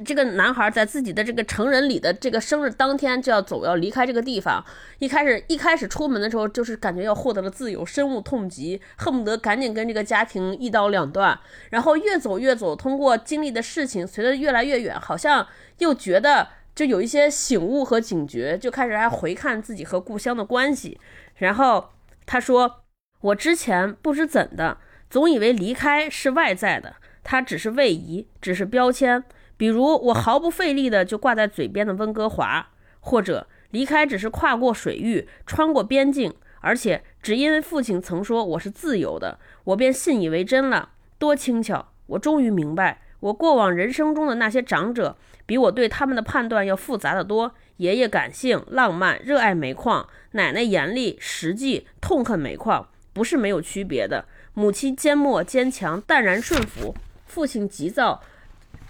[0.06, 4.64] 这个男孩在自己的这个成人礼的这个生日当天就要走，要离开这个地方。
[5.00, 11.40] 一开始一开始出门的时候，就是感觉要获得了自由，深恶痛疾，恨不得赶紧跟这个家庭一刀两断。
[11.72, 15.48] 然后越走越走，通过经历的事情，随着越来越远，好像
[15.80, 21.00] 又觉得就有一些醒悟和警觉，就开始还回看自己和故乡的关系。
[21.38, 21.90] 然后
[22.26, 22.84] 他说
[23.22, 24.78] ：“我之前不知怎的，
[25.10, 29.24] 总以为离开是外在的，它只是位移，只是标签。
[29.58, 40.90] 比如我毫不费力的就挂在嘴边的温哥华，或者离开只是跨过水域，穿过边境，而且只因为父亲曾说我是自由的，我便信以为真了。
[41.18, 41.94] 多轻巧！
[42.08, 47.54] 我终于明白，我过往人生中的那些长者，比我对他们的判断要复杂的多。
[47.78, 54.26] 爷爷感性、浪漫、热爱煤矿；奶奶严厉、实际、痛恨煤矿，不是没有区别的。
[54.54, 56.94] 母亲缄默、坚强、淡然顺服；
[57.26, 58.22] 父亲急躁。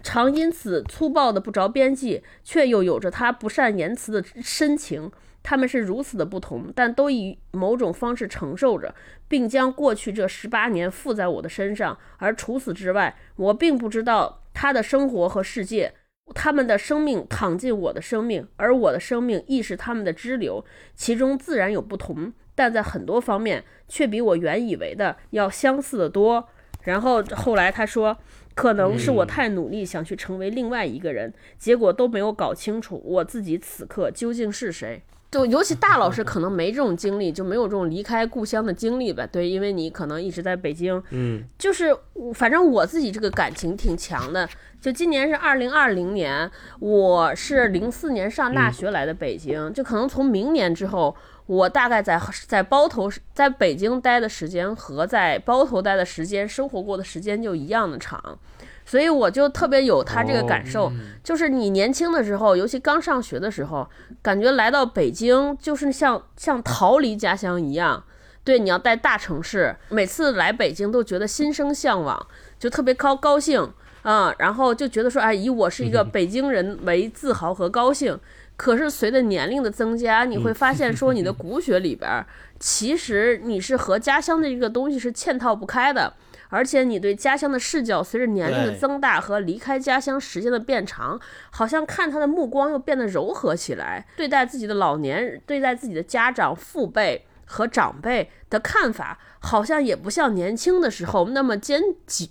[0.03, 5.09] 常因此粗暴的不着边际，却又有着他不善言辞的深情。
[5.41, 8.93] 他们是如此的不同，但都以某种方式承受着，
[9.27, 11.97] 并将过去这十八年附在我的身上。
[12.17, 15.93] 而除此之外，我并不知道他的生活和世界。
[16.33, 20.63] 他们的生命淌进我的生命，而我的生命亦是他们的支流，
[20.95, 26.47] 其中自然有不同，但在很多方面却比我原以为的要相似的多。
[26.83, 28.17] 然后后来他说，
[28.55, 35.03] 可能是我太努力想去成为另外一个人，结果都没有搞清楚我自己此刻究竟是谁。
[35.31, 39.25] 就尤其大老师可能没这种经历，就没有这种离开故乡的经历吧？
[39.25, 41.01] 对，因为你可能一直在北京。
[41.09, 41.87] 嗯，就是
[42.35, 44.47] 反正我自己这个感情挺强的。
[44.79, 51.15] 就今年是二零二零年，我是零四年上大学来的北京，就可能从明年之后，
[51.45, 58.39] 我大概在在包头在北京待的时间和在包头待的时间，生活过的时间就一样的长。
[58.85, 60.91] 所以我就特别有他这个感受，
[61.23, 63.89] 就是你年轻的时候，尤其刚上学的时候，
[64.21, 68.03] 感觉来到北京就是像像逃离家乡一样。
[68.43, 72.27] 对，你要在大城市，每次来北京都觉得心生向往，
[72.59, 73.71] 就特别高高兴
[74.01, 78.19] 啊，然后就觉得说，哎，以我是一个 北京人为自豪和高兴。
[78.63, 82.25] 可是随着年龄的增加，你会发现说，你的 骨血里边，
[82.61, 86.13] 其实你是和家乡的一个东西是嵌套不开的。
[86.47, 91.19] 而且你对家乡的视角，随着年龄的增大和离开家乡时间的变长，
[91.51, 94.07] 好像看他的目光又变得柔和起来。
[94.15, 101.81] 对待自己的老年，对待自己的家长、父辈和长辈的看法，好像也不像年轻的时候那么坚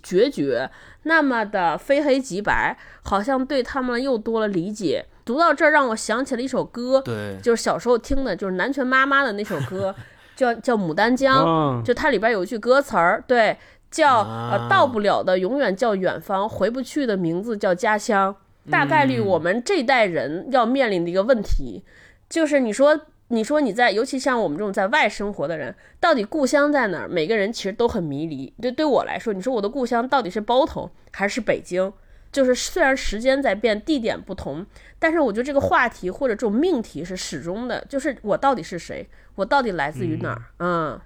[0.01, 0.71] 决绝，
[1.03, 2.75] 那么的非黑即白。
[3.03, 5.05] 好像对他们又多了理解。
[5.25, 9.93] 读到这儿，让我想起了一首歌，对，就是小时候听的，就是南拳妈妈的那首歌，
[10.35, 11.45] 叫叫《牡丹江》，
[11.83, 13.57] 就它里边有一句歌词儿，对。
[13.93, 18.35] 叫呃到不了的永远叫远方，回不去的名字叫家乡。
[18.71, 21.83] 大概率我们这代人要面临的一个问题，
[22.27, 27.07] 就是你说你说你在，尤其像我们这种在外生活的人，到底故乡在哪儿？
[27.07, 28.51] 每个人其实都很迷离。
[28.59, 31.93] 对对我来说，你说我的故乡到底是包头还是北京？
[32.31, 34.65] 就是虽然时间在变，地点不同，
[35.03, 39.05] 但是我觉得这个话题或者这种命题是始终的，就是我到底是谁？
[39.35, 40.41] 我到底来自于哪儿？
[40.59, 40.97] 嗯。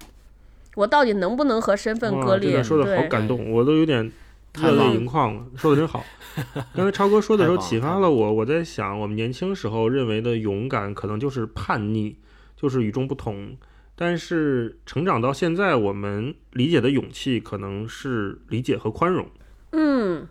[0.76, 2.62] 我到底能不能和身份割裂？
[2.62, 4.12] 说的好感动，我都有点
[4.54, 5.44] 热泪盈眶了。
[5.56, 6.04] 说的真好。
[6.72, 8.32] 刚才超哥说的时候启发了我。
[8.32, 12.14] 我在想，我们年轻时候认为的勇敢，可能就是叛逆，
[12.54, 13.56] 就是与众不同。
[13.96, 19.28] 但是成长到现在，我们理解的勇气，可能是理解和宽容。
[19.72, 20.28] 嗯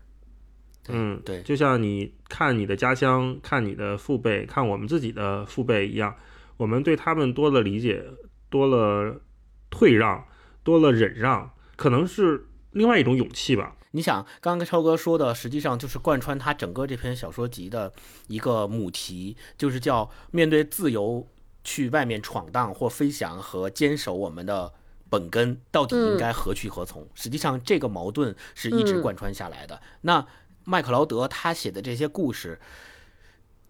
[0.90, 6.16] 嗯，对，就像你看你的家乡，看你的父辈，看我们自己的父辈一样，
[6.58, 8.04] 我们对他们多了理解，
[8.50, 9.22] 多了
[9.70, 10.26] 退让。
[10.64, 13.78] 多了忍让，可能是另外一种勇气吧。
[13.92, 17.94] 你想，刚刚超哥说的，实际上就是贯穿他整个这篇小说集的
[18.28, 21.26] 一个母题，就是叫面对自由
[21.64, 24.74] 去外面闯荡或飞翔和坚守我们的
[25.10, 27.08] 本根，到底应该何去何从？
[27.16, 29.82] 实际上，这个矛盾是一直贯穿下来的。
[30.02, 30.28] 那
[30.68, 32.60] 麦克劳德他写的这些故事，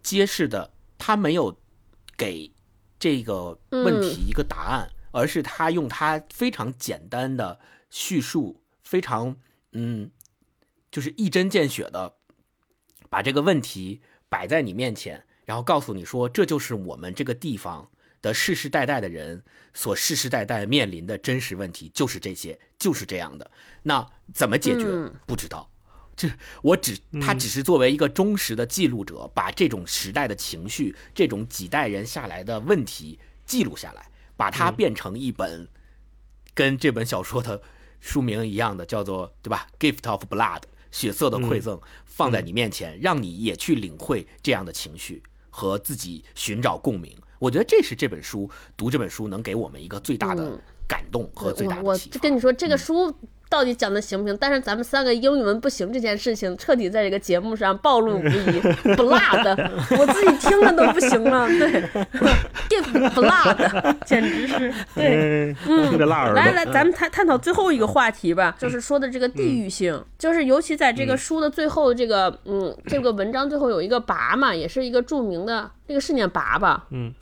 [0.02, 1.56] 揭示的他没有
[2.16, 2.52] 给
[2.98, 4.90] 这个问题一个答案。
[5.10, 9.34] 而是他用他非常简单的叙述，非常
[9.72, 10.10] 嗯，
[10.90, 12.14] 就是一针见血的
[13.08, 17.90] 把这个问题摆在你面前，然后告诉你说，这就是我们这个地方
[18.20, 19.42] 的世世代代的人
[19.72, 23.50] 所世世代代面临的真实问题，就是这些，就是这样的。
[23.82, 24.84] 那怎么解决？
[25.26, 25.68] 不知道。
[26.18, 26.28] 这
[26.60, 34.04] 我只他只是作为一个忠实的记录者，把这种时代的情绪，这种几代人下来的问题记录下来。
[34.38, 35.66] 把它变成一本
[36.54, 37.60] 跟这本小说的
[37.98, 40.62] 书名一样的，叫做对吧？Gift of Blood，
[40.92, 47.12] 血色的馈赠，放在你面前，让你也去领会这样的情绪和自己寻找共鸣。
[47.40, 50.56] 我觉得这是这本书读这本书能给我们一个最大的
[50.86, 52.16] 感动和最大的启发。
[52.16, 53.12] 我跟你说，这个书。
[53.50, 54.36] 到底讲的行不行？
[54.38, 58.60] 但是咱们三个英语文不行这件事情，彻底在这个节目上暴露无遗。
[58.94, 61.48] blood，我自己听了都不行了。
[61.48, 61.82] 对，
[62.68, 65.98] give blood，简直是对，嗯，
[66.34, 76.84] 来来，咱们探探讨最后一个话题吧，就是说的这个地域性，就是尤其在这个书的最后，这个嗯，这个文章最后有一个拔嘛，也是一个著名的，这个是念拔吧？
[76.90, 77.14] 嗯，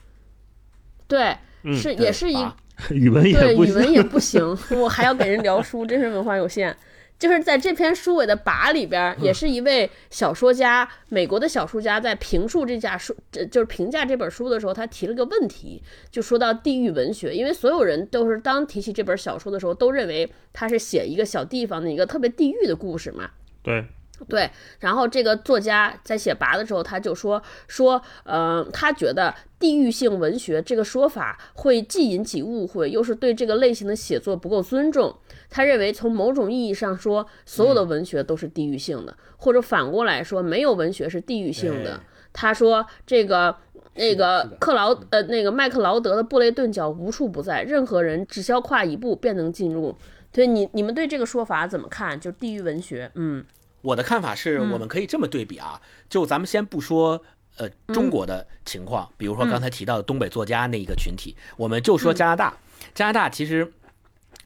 [1.07, 1.37] 对，
[1.73, 2.45] 是也是一。
[2.91, 6.77] 语文也对，语文也不行，我还要给人聊书，真是文化有限。
[7.19, 23.31] 就是在这篇书尾的跋里边，也是一位小说家，美国的小说家，在评述这家书，这就是评价这本书的时候，他提了个问题，就说到地域文学，因为所有人都是当提起这本小说的时候，都认为他是写一个小地方的一个特别地域的故事嘛。
[23.63, 23.83] 对。
[24.29, 24.51] 对，
[24.81, 35.15] 然后这个作家在写拔的时候，他就说说，呃，他觉得地域性文学这个说法会既引起误会，又是对这个类型的写作不够尊重。
[35.51, 42.01] 他认为，从某种意义上说，所有的文学都是地域性的，或者反过来说，没有文学是地域性的。
[42.33, 43.55] 他说，这个
[43.95, 49.95] 那个克劳呃那个麦克劳德的布雷顿角无处不在，任何人只需要跨一步便能进入。
[50.35, 52.19] 所以你你们对这个说法怎么看？
[52.19, 53.45] 就地域文学，嗯。
[53.83, 57.23] 我的看法是，我们可以这么对比啊，就咱们先不说
[57.57, 62.57] 呃中国的情况，比如说刚才提到的东北作家那一个群体，我们就说加拿大。
[62.95, 63.73] 加拿大其实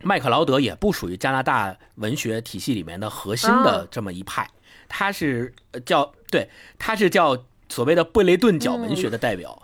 [0.03, 4.49] 麦克劳德也不属于加拿大文学体系里面的核心的这么一派，
[4.89, 5.55] 他是
[5.87, 9.63] 叫对，他是叫所谓的布雷顿角文学的代表，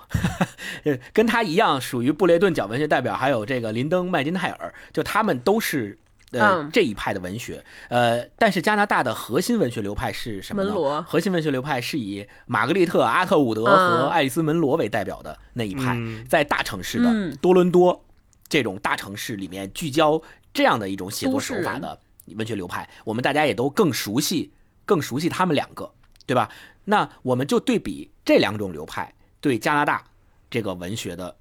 [1.12, 5.98] 跟他一样属于布雷顿角文学代表，还有这个林登麦金泰尔，就他们都是。
[6.32, 11.02] 呃，这一派的文学，呃，但是加拿大的核心文学流派是什么呢？
[11.06, 15.96] 核心文学流派是以玛格丽特·阿特伍德和爱丽丝·门罗为代表的那一派，
[16.28, 18.04] 在大城市的多伦多
[18.48, 20.20] 这种大城市里面聚焦
[20.52, 21.96] 这样的一种写作手法的
[22.34, 24.52] 文学流派，我们大家也都更熟悉，
[24.84, 25.92] 更熟悉他们两个，
[26.26, 26.50] 对吧？
[26.86, 30.04] 那我们就对比这两种流派对加拿大
[30.50, 31.36] 这个文学的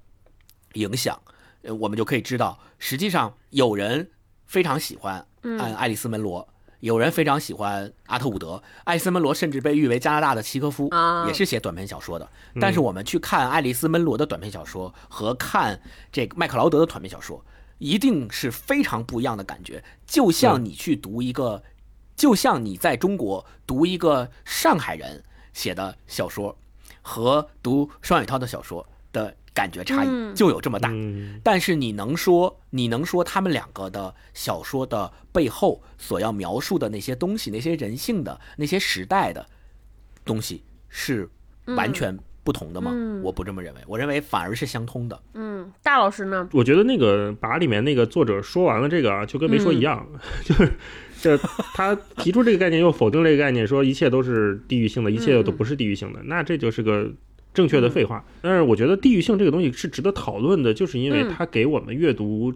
[0.74, 1.20] 影响，
[1.62, 4.08] 呃，我们就可以知道，实际上有人。
[4.46, 6.46] 非常喜欢，嗯，爱丽丝·门罗，
[6.80, 10.88] 有人非常喜欢阿特伍德，爱丽丝·门罗甚至被誉为加拿大的契诃夫，
[11.26, 12.28] 也是写短篇小说的。
[12.60, 15.80] 但是我们去看爱丽丝·门罗的短篇小说和看
[16.12, 17.44] 这个麦克劳德的短篇小说，
[17.78, 19.82] 一定是非常不一样的感觉。
[20.06, 21.62] 就像你去读一个，
[22.14, 26.56] 就像你在中国读一个上海人写的小说，
[27.02, 29.36] 和读双雪涛的小说的。
[29.56, 30.92] 感觉差异就有这么大，
[31.42, 39.46] 但是你能说你能说他们两个的小说的背后所要描述的那些东西，那些人性的那些时代的
[40.26, 41.26] 东西是
[41.68, 42.92] 完全不同的吗？
[43.24, 45.18] 我不这么认为，我认为反而是相通的。
[45.32, 46.46] 嗯，大老师呢？
[46.52, 50.06] 我觉得那个把里面那个作者说完了这个啊，就跟没说一样，
[50.44, 50.70] 就是
[51.18, 51.38] 这
[51.72, 57.10] 他提出这个概念又否定这个概念，说一切都是地域性的，一切都不是地域性的，那这就是个。
[57.56, 62.52] 正确的废话，但是我觉得地域性这个东西是值得讨论的，就是因为它给我们阅读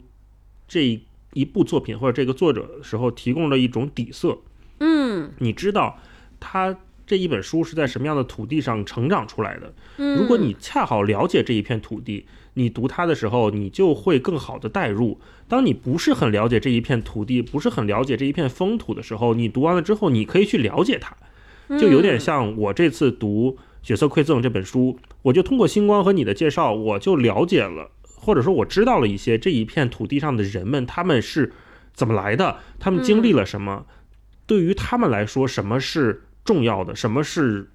[0.68, 1.00] 这
[1.32, 4.36] 一部作品或者这个作者的时候提供了一种底色。
[4.80, 5.98] 嗯，你知道
[6.38, 6.76] 他
[7.06, 9.72] 这一本书是在什么样的土地上成长出来的？
[9.96, 15.18] 如果你恰好了解这一片土地，你读它的时候，你就会更好的代入。
[15.48, 21.16] 当你不是很了解这一片土地，不是很了解这一片风土的时候，你读完了之后，你可以去了解它，
[21.78, 23.56] 就有点像我这次读。
[23.82, 31.52] 《血色馈赠》这本书，我就通过星光和你的介绍，我就了解了，或者说我知道了一些这一片土地上的人们，他们是
[31.94, 33.86] 怎么来的，他们经历了什么，
[34.46, 37.70] 对于他们来说，什么是重要的，什么是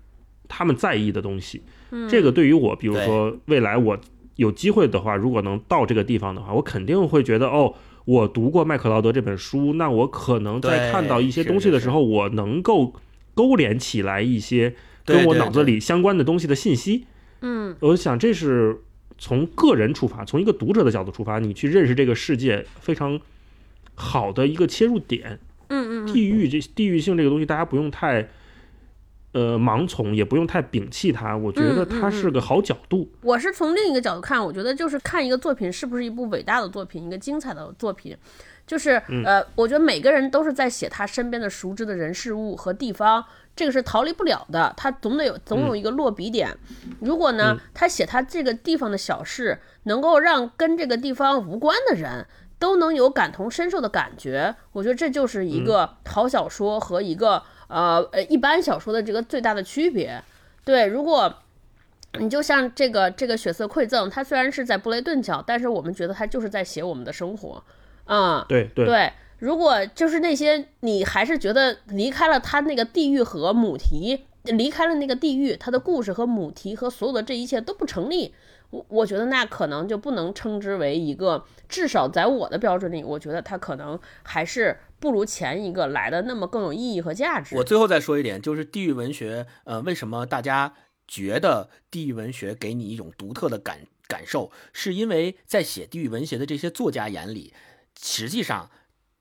[0.48, 1.64] 他们在意的东西。
[2.08, 3.98] 这个对于我，比如说未来我
[4.36, 7.74] 有机会的话，如果能到这个地方的话，我肯定会觉得，哦，
[8.06, 12.94] 我读过麦克劳德这本书，那我可能在看到一些东西的时候，我能够
[13.34, 14.76] 勾连起来一些。
[15.06, 17.06] 跟我脑子里相关的东西的信息，
[17.42, 18.82] 嗯，我想这是
[19.18, 23.20] 从个人出发，从一个读者的角度出发，你去认识这个世界非常
[23.94, 25.40] 好的一个切入点。
[25.68, 28.30] 嗯嗯，地域这地域性这个东西，大家不用太
[29.32, 31.36] 呃盲从，也不用太摒弃它。
[31.36, 33.10] 我觉得它是个好角度。
[33.22, 38.16] 我是从另一个角度看，我觉得就是看一个作品是不是一部伟大的作品，一个精彩的作品。
[38.68, 43.24] 就是呃，我觉得每个人都是在写他身边的熟知的人事物和地方。
[43.56, 46.56] 这个是逃离不了的，他总得有总有一个落笔点。
[47.00, 52.26] 如果呢，他写他这个地方的小事，能够让跟这个地方无关的人
[52.60, 60.22] 都能有感同身受的感觉，我觉得这就是一个好小说和一个呃呃一般小说的这个最大的区别。
[60.66, 61.34] 对，如果
[62.20, 67.64] 你就像这个这个血色馈赠，它虽然是在布雷顿角，但是我们觉得它就是在写我们的生活。
[68.06, 69.14] 啊，对对对。
[69.46, 78.34] 如果就是那些你还是觉得离开了他那个地域和母题，离开了那个地域，他的故事和母题和所有的这一切都不成立，
[78.72, 87.56] 我我觉得那可能就不能称之为一个，至少在我的标准里，我觉得他可能还是不如前一个来的那么更有意义和价值。
[87.56, 90.74] 我最后再说一点，就是地域文学，呃，为什么大家
[91.08, 97.54] 觉得地域文学给你一种独特的感感受，是因为在写地域文学的这些作家眼里，
[98.02, 98.72] 实际上。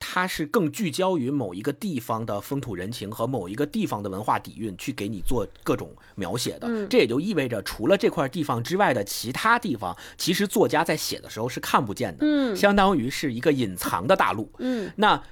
[0.06, 6.86] 它是更聚焦于某一个地方的风土人情和某一个地方的文化底蕴，去给你做各种描写的。
[6.88, 12.18] 这也就意味着，除了这块地方之外的其他地方，其实作家在写的时候是看不见的。
[12.20, 14.52] 嗯，相当于是一个隐藏的大陆。
[14.58, 15.22] 嗯，那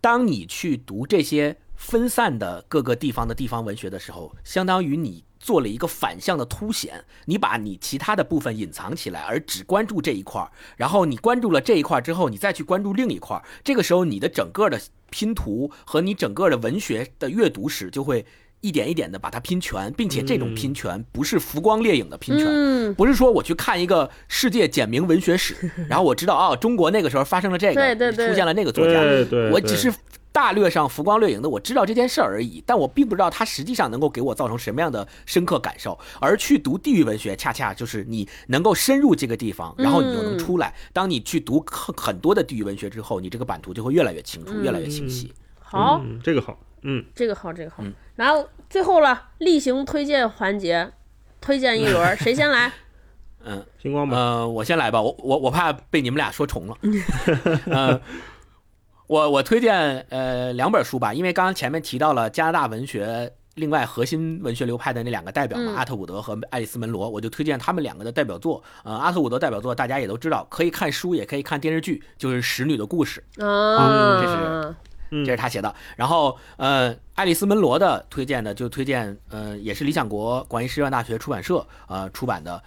[0.00, 10.48] 当你去读这些分散的各个地方的地方文学的时候，相当于你做了一个反向的凸显，你把你其他的部分隐藏起来，而只关注这一块儿。
[10.76, 13.42] 然后你关注了这一块儿之后，你再去关注另一块儿。
[13.64, 14.80] 这个时候，你的整个的
[15.10, 18.24] 拼图和你整个的文学的阅读史就会
[18.60, 25.56] 一点一点的把它拼全，并且这种拼全不是浮光掠影的拼全，嗯，不是说我去看一个世界简明文学史，
[25.88, 29.92] 然后我知道哦，中国那个时候发生了这个，对对对出现了那个作家，对对，对我只是
[30.32, 35.98] 大略上浮光掠影的，我知道这件事儿而已，但我并不知道它实际上能够给我造成什么样的深刻感受。
[36.20, 40.74] 而去读地域文学，恰恰就是你能够深入这个地方，然后你就能出来。
[40.92, 45.32] 当你去读很很多的地域文学之后，你这个版图就会越来越清楚，越来越清晰。
[45.60, 47.92] 好，嗯，这个好，嗯，这个好，这个好嗯。
[48.16, 50.92] 然后最后了，例行推荐环节，
[51.40, 52.72] 推荐一轮， 谁先来？
[53.44, 56.76] 嗯，星光吧，呃，我先来吧，我我我怕被你们俩说重了。
[57.66, 58.00] 呃，
[59.12, 68.62] 我我推荐呃两本书吧，因为刚刚前面提到了加拿大文学另外核心文学流派的那两个代表嘛，嗯阿特伍德和爱丽丝门罗，我就推荐他们两个的代表作。
[68.84, 73.22] 呃，阿特伍德代表作大家也都知道，可以看书也可以看电视剧，就是《使女的故事》。
[73.46, 74.74] 啊，这是
[75.10, 75.74] 嗯这是他写的。
[75.94, 82.62] 然后，呃，爱丽丝门罗的推荐的就推荐，呃，也是理想国广义师范大学出版社呃出版的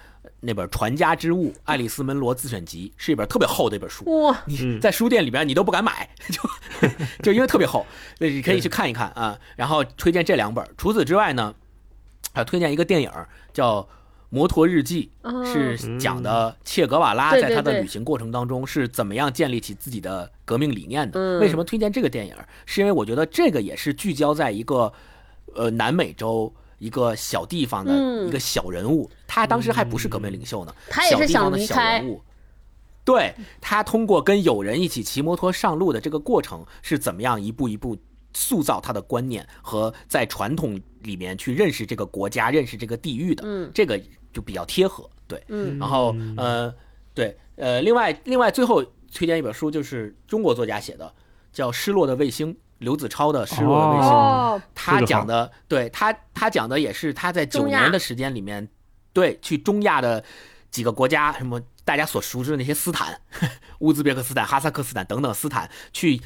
[0.46, 4.06] 那本《传家之物：爱丽丝门罗自选集》，是一本特别厚的一本书。
[4.22, 6.42] 哇，你在书店里边你都不敢买，就
[7.24, 7.86] 就因为特别厚，
[8.20, 9.38] 那你可以去看一看啊。
[9.56, 10.64] 然后推荐这两本。
[10.78, 11.56] 除此之外呢，
[12.34, 13.12] 还推荐一个电影
[13.52, 13.82] 叫
[14.30, 21.20] 《摩托日记》，哦是讲的切格瓦拉在他的旅行过程当中是怎么样建立起自己的革命理念的。
[21.20, 22.36] 嗯为什么推荐这个电影？
[22.66, 24.94] 是因为我觉得这个也是聚焦在一个
[25.56, 26.54] 呃南美洲。
[26.77, 28.27] 一个小地方的嗯。
[28.27, 31.97] 一个小人物，他当时还不是革命领袖呢，他也是想小地方的小离开。
[31.99, 32.22] 人物。
[33.03, 37.95] 对他通过跟友人一起骑摩托上路的这个过程，是怎么样一步一步
[38.34, 43.69] 塑造他的观念和在传统里面去认识这个国家、认识这个地域的，嗯。
[43.73, 44.02] 这个
[44.34, 45.07] 就比较贴合。
[45.27, 45.77] 对，嗯。
[45.77, 46.73] 然后呃，
[47.14, 48.84] 对，呃，另外另外最后
[49.14, 51.14] 推荐一本书，就是中国作家写的，
[51.53, 54.10] 叫《失落的卫星》，刘子超的《失落的卫星》。
[54.14, 58.68] 哦，他讲的，对他他讲的也是他在九年的时间里面，
[59.14, 60.23] 对去中亚的
[60.69, 63.22] 几个国家，什么大家所熟知的那些斯坦、
[63.80, 66.22] 乌兹别克斯坦、哈萨克斯坦等等斯坦去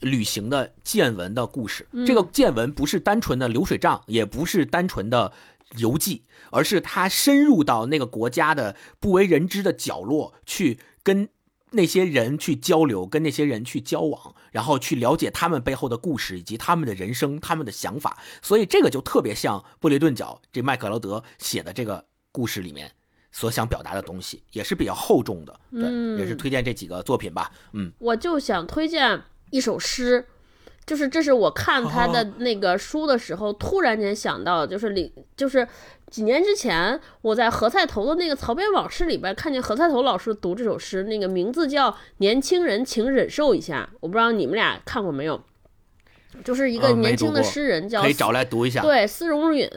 [0.00, 1.86] 旅行的见闻的故事。
[2.06, 5.32] 这个见闻不是单纯的流水账，也不是单纯的
[5.76, 11.28] 游记，而是他深入到那个国家的不为人知的角落去跟。
[11.72, 22.90] 那些人去交流，跟那些人去交往，然后去了解他们背后的故事以及他们的人生、他们的想法，所以这个就特别像布雷顿角这麦克劳德写的这个故事里面
[23.32, 25.60] 所想表达的东西，也是比较厚重的。
[25.70, 27.52] 对，嗯也是推荐这几个作品吧。
[27.72, 30.26] 嗯，我就想推荐一首诗，
[30.86, 35.66] 就是这是我看他的那个书的时候，突然间想到，就是里就是
[36.10, 45.40] 几年之前我在何菜头的那个曹编往事里边看见何菜头老师读这首诗，那个名字叫《年轻人，请忍受一下》，我不知道你们俩看过没有，
[46.42, 48.82] 就是一个年轻的诗人叫可以找来读一下。
[48.82, 49.70] 对，丝绒允，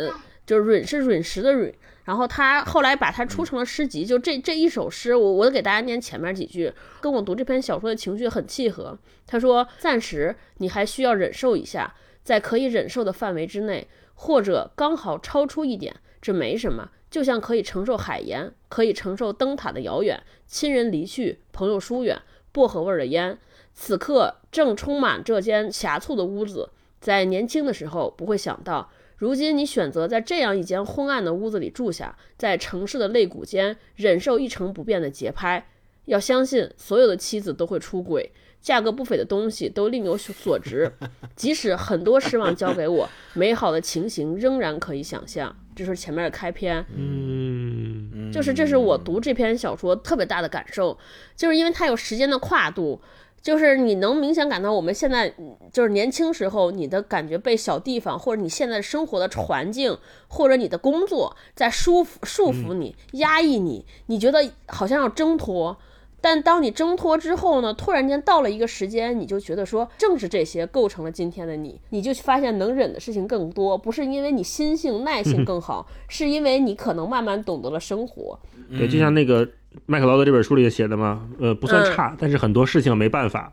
[0.48, 1.72] 就是允是陨石的允。
[2.06, 8.98] 然后他后来把它出成了诗集，就这这一首诗，我我给大家念前面几句，跟我读这篇小说的情绪很契合。
[9.26, 16.90] 他说：“暂时你还需要忍受一下，在可以忍受的范围之内，或者刚好超出一点，这没什么。
[17.10, 22.22] 就像可以承受海盐，可以承受灯塔的遥远，亲人离去，朋友疏远，
[22.52, 23.38] 薄荷味儿的烟。
[23.74, 26.70] 此刻正充满这间狭促的屋子，
[27.00, 35.68] 在年轻的时候不会想到。”如今你选择在这样一间昏暗的屋子里住下，在城市的肋骨间忍受一成不变的节拍。
[36.06, 38.30] 要相信所有的妻子都会出轨，
[38.60, 40.92] 价格不菲的东西都另有所值。
[41.34, 45.56] 即使很多失望交给我，美好的情形仍然可以想象。
[45.74, 50.98] 这是前面的开篇，嗯，就是这是我读这篇小说特别大的感受，
[51.38, 53.02] 就是因为它有时间的跨度。
[53.44, 59.98] 就是你能明显感到我们现在嗯就是年轻时候你的感觉被小地方或者你现在生活的环境
[60.30, 65.78] 或者你的工作在束缚束缚你、压抑你，你觉得好像要挣脱。
[66.22, 78.40] 但当你挣脱之后呢，突然间到了一个时间，你就觉得说，正是这些构成了今天的你，你就发现能忍的事情更多，不是因为你心性耐性更好，是因为你可能慢慢懂得了生活。
[78.70, 79.46] 对，就像那个
[79.86, 81.86] 麦克劳德这本书里写的吗，呃，不算嗯。
[81.94, 83.52] 差，但是很多事情没办法。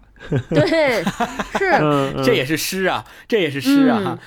[0.48, 1.02] 对，
[1.58, 4.18] 是，这也是诗啊，这也是诗啊。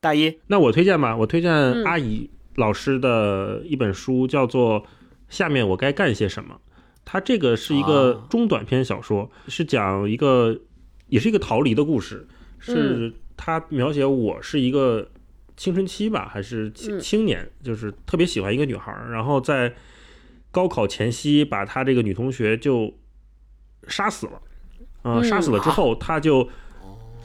[0.00, 1.84] 大一，那我推荐吧，我推荐嗯。
[1.84, 4.82] 阿姨老师的一本书，叫做
[5.28, 6.54] 《下面我该干些什么》。
[7.04, 8.26] 它这个是一个啊。
[8.28, 10.58] 中短篇小说，是讲一个，
[11.08, 12.26] 也是一个逃离的故事，
[12.58, 15.08] 是他描写我是一个
[15.56, 17.00] 青春期吧，还是青嗯。
[17.00, 19.72] 青年，就是特别喜欢一个女孩儿，然后在
[20.56, 22.94] 高考前夕把他这个女同学就
[23.88, 24.40] 杀死了，
[25.02, 26.48] 啊、嗯杀死了之后他就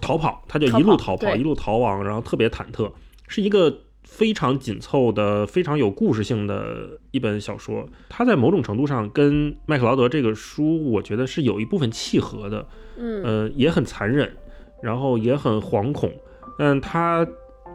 [0.01, 2.91] 逃跑，他就一路逃跑，一路逃亡，然后特别忐忑，
[3.29, 7.87] 是一个非常紧凑的、非常有故事性的一本小说。
[8.09, 12.67] 它在某种程度上跟麦克劳德这个书，我觉得是有一部分契合的。
[12.97, 14.35] 嗯呃，也很残忍，
[14.83, 16.11] 然后也很惶恐。
[16.59, 17.25] 但他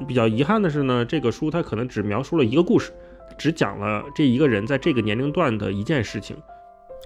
[0.07, 2.93] 比较遗憾的是呢，这个书它可能只描述了一个故事，
[3.37, 6.37] 只讲了这一个人在这个年龄段的一件事情。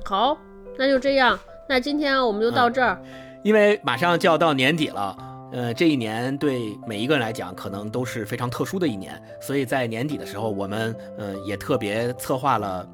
[0.04, 0.36] 好，
[0.78, 1.38] 那就这样，
[1.68, 3.00] 那今天我们就到这儿。
[3.42, 5.16] 因为马上就要到年底了，
[5.52, 12.86] 呃，这一年对每一个人来讲可能都是非常特殊的一年，所以在年底的时候，我们呃也特别策划了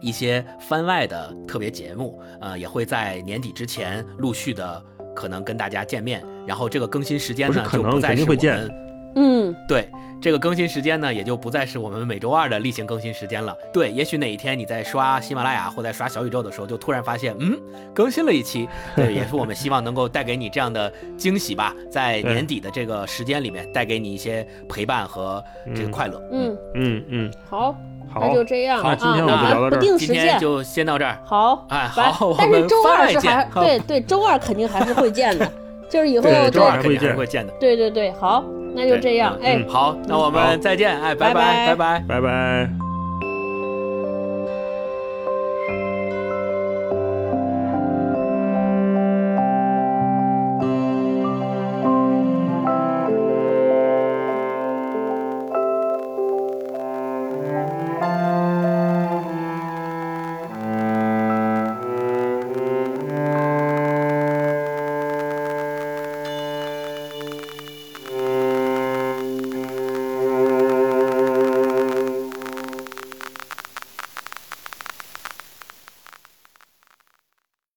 [0.00, 4.80] 一些番外的特别节目，呃，也会在年底之前陆续的
[5.14, 8.85] 可能跟大家见面，然后这个更新时间不可能呢就不再肯定会见是我们
[9.16, 9.88] 嗯，对，
[10.20, 13.56] 这个更新时间呢，也就不再是我们每周二的例行更新时间了。
[13.72, 17.58] 对，也许哪一天你在刷喜马拉雅或在刷小宇宙的时候，就突然发现，嗯，
[17.94, 18.68] 更新了一期。
[18.94, 25.42] 对，也是我们希望能够带给你这样的惊喜吧，在年底的这个时间里面，带给你一些陪伴和
[25.74, 26.22] 这个嗯快乐。
[26.30, 27.72] 嗯，嗯嗯，好，
[28.12, 28.90] 好那就这样啊。
[28.90, 30.24] 那今天我们聊到这儿今定时见。
[30.26, 31.18] 天就先到这儿。
[31.24, 35.50] 好，哎好但是周二是还对对，周二肯定还是会见的，
[35.88, 37.52] 就是以后对周二肯定还是会会见的。
[37.58, 38.44] 对对对，好，
[38.76, 42.04] 那就这样，哎嗯，好，那我们再见，哎，拜拜拜拜拜。
[42.06, 42.85] 拜拜。